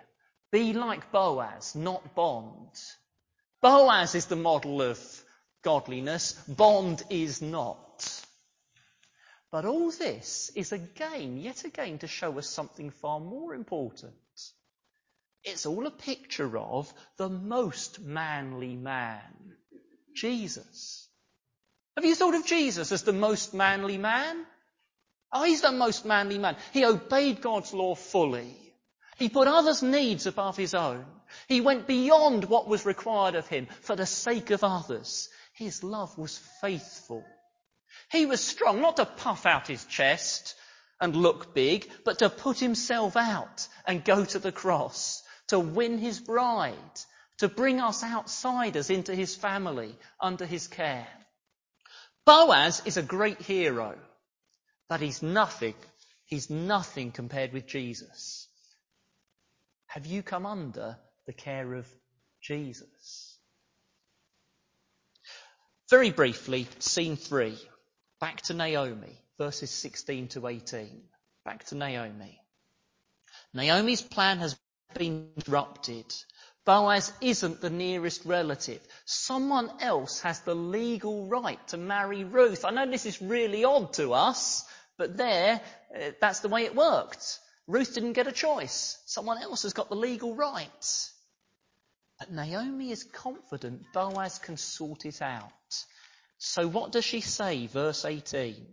be 0.52 0.74
like 0.74 1.10
Boaz, 1.10 1.74
not 1.74 2.14
Bond. 2.14 2.72
Boaz 3.62 4.14
is 4.14 4.26
the 4.26 4.36
model 4.36 4.82
of 4.82 4.98
godliness, 5.62 6.32
Bond 6.46 7.02
is 7.08 7.40
not. 7.40 8.26
But 9.50 9.64
all 9.64 9.90
this 9.90 10.50
is 10.54 10.72
again, 10.72 11.38
yet 11.38 11.64
again, 11.64 11.98
to 11.98 12.06
show 12.06 12.38
us 12.38 12.48
something 12.48 12.90
far 12.90 13.18
more 13.18 13.54
important. 13.54 14.14
It's 15.42 15.66
all 15.66 15.86
a 15.86 15.90
picture 15.90 16.58
of 16.58 16.92
the 17.16 17.28
most 17.28 18.00
manly 18.00 18.76
man. 18.76 19.56
Jesus. 20.14 21.08
Have 21.96 22.04
you 22.04 22.14
thought 22.14 22.34
of 22.34 22.46
Jesus 22.46 22.92
as 22.92 23.02
the 23.02 23.12
most 23.12 23.54
manly 23.54 23.98
man? 23.98 24.46
Oh, 25.32 25.44
he's 25.44 25.62
the 25.62 25.72
most 25.72 26.04
manly 26.04 26.38
man. 26.38 26.56
He 26.72 26.84
obeyed 26.84 27.40
God's 27.40 27.72
law 27.72 27.94
fully. 27.94 28.56
He 29.16 29.28
put 29.28 29.48
others' 29.48 29.82
needs 29.82 30.26
above 30.26 30.56
his 30.56 30.74
own. 30.74 31.04
He 31.46 31.60
went 31.60 31.86
beyond 31.86 32.44
what 32.44 32.66
was 32.66 32.86
required 32.86 33.34
of 33.34 33.46
him 33.46 33.68
for 33.82 33.94
the 33.94 34.06
sake 34.06 34.50
of 34.50 34.64
others. 34.64 35.28
His 35.52 35.84
love 35.84 36.16
was 36.16 36.38
faithful. 36.60 37.24
He 38.10 38.26
was 38.26 38.40
strong, 38.40 38.80
not 38.80 38.96
to 38.96 39.04
puff 39.04 39.46
out 39.46 39.68
his 39.68 39.84
chest 39.84 40.54
and 41.00 41.14
look 41.14 41.54
big, 41.54 41.90
but 42.04 42.20
to 42.20 42.30
put 42.30 42.58
himself 42.58 43.16
out 43.16 43.68
and 43.86 44.04
go 44.04 44.24
to 44.24 44.38
the 44.38 44.52
cross, 44.52 45.22
to 45.48 45.60
win 45.60 45.98
his 45.98 46.18
bride, 46.18 47.00
to 47.40 47.48
bring 47.48 47.80
us 47.80 48.04
outsiders 48.04 48.90
into 48.90 49.14
his 49.14 49.34
family 49.34 49.96
under 50.20 50.44
his 50.44 50.68
care. 50.68 51.08
Boaz 52.26 52.82
is 52.84 52.98
a 52.98 53.02
great 53.02 53.40
hero, 53.40 53.96
but 54.90 55.00
he's 55.00 55.22
nothing. 55.22 55.74
He's 56.26 56.50
nothing 56.50 57.12
compared 57.12 57.54
with 57.54 57.66
Jesus. 57.66 58.46
Have 59.86 60.04
you 60.04 60.22
come 60.22 60.44
under 60.44 60.98
the 61.26 61.32
care 61.32 61.72
of 61.74 61.86
Jesus? 62.42 63.38
Very 65.88 66.10
briefly, 66.10 66.68
scene 66.78 67.16
three. 67.16 67.58
Back 68.20 68.42
to 68.42 68.54
Naomi, 68.54 69.18
verses 69.38 69.70
16 69.70 70.28
to 70.28 70.46
18. 70.46 71.02
Back 71.46 71.64
to 71.68 71.74
Naomi. 71.74 72.38
Naomi's 73.54 74.02
plan 74.02 74.38
has 74.40 74.58
been 74.94 75.30
interrupted 75.36 76.04
Boaz 76.70 77.12
isn't 77.20 77.60
the 77.60 77.68
nearest 77.68 78.24
relative. 78.24 78.80
Someone 79.04 79.72
else 79.80 80.20
has 80.20 80.38
the 80.42 80.54
legal 80.54 81.26
right 81.26 81.58
to 81.66 81.76
marry 81.76 82.22
Ruth. 82.22 82.64
I 82.64 82.70
know 82.70 82.88
this 82.88 83.06
is 83.06 83.20
really 83.20 83.64
odd 83.64 83.92
to 83.94 84.12
us, 84.12 84.64
but 84.96 85.16
there, 85.16 85.60
uh, 85.92 86.10
that's 86.20 86.38
the 86.38 86.48
way 86.48 86.66
it 86.66 86.76
worked. 86.76 87.40
Ruth 87.66 87.92
didn't 87.94 88.12
get 88.12 88.28
a 88.28 88.32
choice. 88.46 89.02
Someone 89.06 89.42
else 89.42 89.64
has 89.64 89.72
got 89.72 89.88
the 89.88 89.96
legal 89.96 90.36
right. 90.36 91.10
But 92.20 92.30
Naomi 92.30 92.92
is 92.92 93.02
confident 93.02 93.82
Boaz 93.92 94.38
can 94.38 94.56
sort 94.56 95.06
it 95.06 95.20
out. 95.20 95.50
So 96.38 96.68
what 96.68 96.92
does 96.92 97.04
she 97.04 97.20
say? 97.20 97.66
Verse 97.66 98.04
18. 98.04 98.64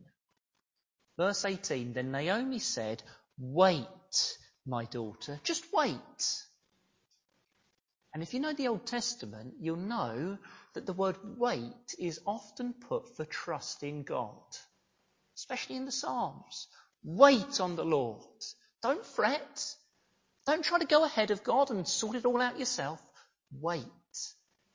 Verse 1.18 1.46
18, 1.46 1.94
then 1.94 2.12
Naomi 2.12 2.60
said, 2.60 3.02
wait, 3.40 4.38
my 4.68 4.86
daughter. 4.86 5.40
Just 5.44 5.66
wait. 5.74 6.44
And 8.18 8.24
if 8.24 8.34
you 8.34 8.40
know 8.40 8.54
the 8.54 8.70
Old 8.70 8.88
Testament, 8.88 9.58
you'll 9.60 9.76
know 9.76 10.40
that 10.74 10.88
the 10.88 10.94
word 10.94 11.18
wait 11.38 11.94
is 12.00 12.20
often 12.26 12.74
put 12.74 13.16
for 13.16 13.26
trust 13.26 13.84
in 13.84 14.02
God, 14.02 14.42
especially 15.36 15.76
in 15.76 15.86
the 15.86 15.92
Psalms. 15.92 16.68
Wait 17.04 17.62
on 17.62 17.76
the 17.76 17.86
Lord. 17.86 18.26
Don't 18.82 19.06
fret. 19.06 19.76
Don't 20.48 20.66
try 20.66 20.80
to 20.80 20.88
go 20.88 21.04
ahead 21.04 21.30
of 21.30 21.44
God 21.44 21.70
and 21.70 21.88
sort 21.88 22.16
it 22.16 22.26
all 22.26 22.42
out 22.42 22.58
yourself. 22.58 23.00
Wait. 23.52 23.86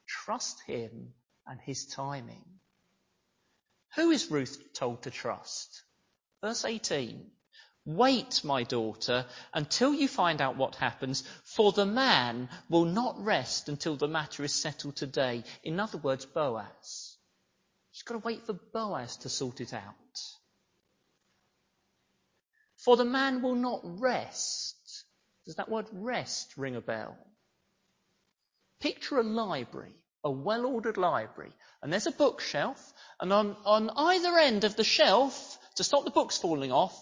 Trust 0.06 0.60
Him 0.68 1.12
and 1.44 1.60
His 1.60 1.86
timing. 1.86 2.44
Who 3.96 4.12
is 4.12 4.30
Ruth 4.30 4.72
told 4.72 5.02
to 5.02 5.10
trust? 5.10 5.82
Verse 6.44 6.64
18. 6.64 7.28
Wait, 7.84 8.44
my 8.44 8.62
daughter, 8.62 9.26
until 9.52 9.92
you 9.92 10.06
find 10.06 10.40
out 10.40 10.56
what 10.56 10.76
happens, 10.76 11.24
for 11.42 11.72
the 11.72 11.86
man 11.86 12.48
will 12.68 12.84
not 12.84 13.24
rest 13.24 13.68
until 13.68 13.96
the 13.96 14.06
matter 14.06 14.44
is 14.44 14.54
settled 14.54 14.94
today. 14.94 15.42
In 15.64 15.80
other 15.80 15.98
words, 15.98 16.24
Boaz. 16.24 17.16
She's 17.90 18.04
got 18.04 18.14
to 18.14 18.18
wait 18.20 18.46
for 18.46 18.52
Boaz 18.52 19.16
to 19.18 19.28
sort 19.28 19.60
it 19.60 19.74
out. 19.74 19.92
For 22.76 22.96
the 22.96 23.04
man 23.04 23.42
will 23.42 23.56
not 23.56 23.80
rest. 23.82 25.04
Does 25.44 25.56
that 25.56 25.68
word 25.68 25.86
rest 25.92 26.56
ring 26.56 26.76
a 26.76 26.80
bell? 26.80 27.16
Picture 28.80 29.18
a 29.18 29.24
library, 29.24 29.94
a 30.22 30.30
well 30.30 30.66
ordered 30.66 30.96
library, 30.96 31.52
and 31.82 31.92
there's 31.92 32.06
a 32.06 32.12
bookshelf, 32.12 32.92
and 33.20 33.32
on, 33.32 33.56
on 33.64 33.90
either 33.90 34.36
end 34.38 34.62
of 34.62 34.76
the 34.76 34.84
shelf, 34.84 35.58
to 35.76 35.84
stop 35.84 36.04
the 36.04 36.10
books 36.10 36.38
falling 36.38 36.72
off, 36.72 36.96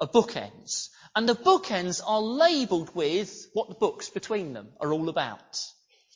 are 0.00 0.08
bookends. 0.08 0.88
And 1.14 1.28
the 1.28 1.36
bookends 1.36 2.00
are 2.04 2.20
labelled 2.20 2.94
with 2.94 3.48
what 3.52 3.68
the 3.68 3.74
books 3.74 4.08
between 4.08 4.52
them 4.52 4.68
are 4.80 4.92
all 4.92 5.08
about. 5.08 5.60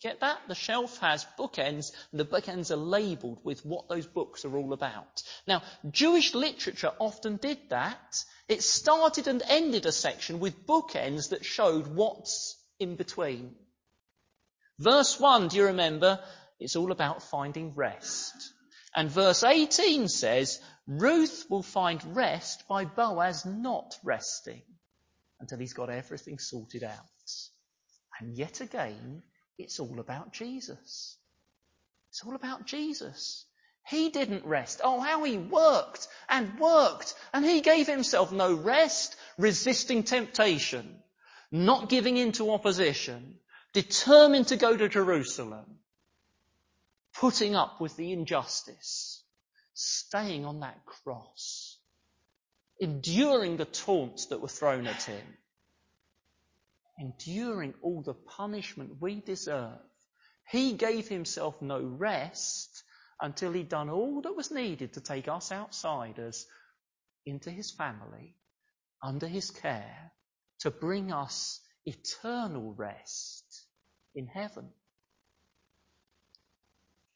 Get 0.01 0.21
that? 0.21 0.38
The 0.47 0.55
shelf 0.55 0.99
has 0.99 1.27
bookends, 1.38 1.93
and 2.12 2.21
the 2.21 2.25
bookends 2.25 2.71
are 2.71 2.77
labelled 2.77 3.41
with 3.43 3.64
what 3.67 3.88
those 3.88 4.07
books 4.07 4.45
are 4.45 4.57
all 4.57 4.73
about. 4.73 5.23
Now, 5.47 5.62
Jewish 5.91 6.35
literature 6.35 6.93
often 7.01 7.37
did 7.37 7.59
that. 7.71 8.25
It 8.49 8.62
started 8.62 9.27
and 9.27 9.43
ended 9.49 9.87
a 9.87 9.93
section 9.93 10.38
with 10.38 10.67
bookends 10.67 11.31
that 11.31 11.45
showed 11.45 11.88
what's 11.88 12.57
in 12.79 12.95
between. 12.95 13.57
Verse 14.79 15.19
1, 15.19 15.49
do 15.49 15.57
you 15.57 15.67
remember? 15.67 16.21
It's 16.61 16.77
all 16.77 16.93
about 16.93 17.23
finding 17.23 17.75
rest. 17.75 18.35
And 18.95 19.11
verse 19.11 19.43
18 19.43 20.09
says, 20.09 20.61
Ruth 20.88 21.44
will 21.51 21.62
find 21.62 22.16
rest 22.16 22.66
by 22.66 22.87
Boaz 22.87 23.44
not 23.44 23.98
resting 24.03 24.62
until 25.38 25.59
he's 25.59 25.74
got 25.74 25.90
everything 25.90 26.38
sorted 26.38 26.83
out. 26.83 27.05
And 28.18 28.37
yet 28.37 28.62
again, 28.62 29.22
it's 29.59 29.79
all 29.81 30.01
about 30.01 30.33
Jesus. 30.33 31.16
It's 32.09 32.24
all 32.24 32.35
about 32.35 32.66
Jesus. 32.66 33.44
He 33.87 34.09
didn't 34.09 34.46
rest. 34.46 34.81
Oh, 34.83 35.01
how 35.01 35.24
he 35.24 35.37
worked 35.37 36.09
and 36.29 36.59
worked. 36.59 37.14
And 37.35 37.44
he 37.44 37.61
gave 37.61 37.87
himself 37.87 38.33
no 38.33 38.55
rest, 38.55 39.14
resisting 39.37 40.03
temptation, 40.03 41.03
not 41.53 41.88
giving 41.88 42.16
in 42.16 42.33
to 42.33 42.51
opposition, 42.51 43.38
determined 43.74 44.48
to 44.48 44.57
go 44.57 44.77
to 44.77 44.88
Jerusalem, 44.88 45.79
putting 47.14 47.55
up 47.55 47.81
with 47.81 47.94
the 47.96 48.12
injustice, 48.12 49.17
staying 49.79 50.45
on 50.45 50.61
that 50.61 50.85
cross, 50.85 51.79
enduring 52.81 53.57
the 53.57 53.64
taunts 53.64 54.27
that 54.27 54.41
were 54.41 54.49
thrown 54.49 54.88
at 54.88 55.05
him, 55.05 55.25
enduring 56.99 57.75
all 57.81 58.03
the 58.03 58.14
punishment 58.14 59.01
we 59.01 59.21
deserve. 59.21 59.79
He 60.51 60.73
gave 60.73 61.07
himself 61.07 61.62
no 61.62 61.81
rest 61.81 62.83
until 63.21 63.53
he'd 63.53 63.69
done 63.69 63.88
all 63.88 64.21
that 64.23 64.35
was 64.35 64.51
needed 64.51 64.95
to 64.95 65.01
take 65.01 65.29
us 65.29 65.53
outsiders 65.53 66.45
into 67.25 67.51
his 67.51 67.71
family, 67.71 68.35
under 69.01 69.29
his 69.29 69.53
care, 69.53 70.11
to 70.61 70.73
bring 70.73 71.12
us 71.12 71.61
eternal 71.85 72.75
rest 72.75 73.45
in 74.17 74.27
heaven. 74.27 74.71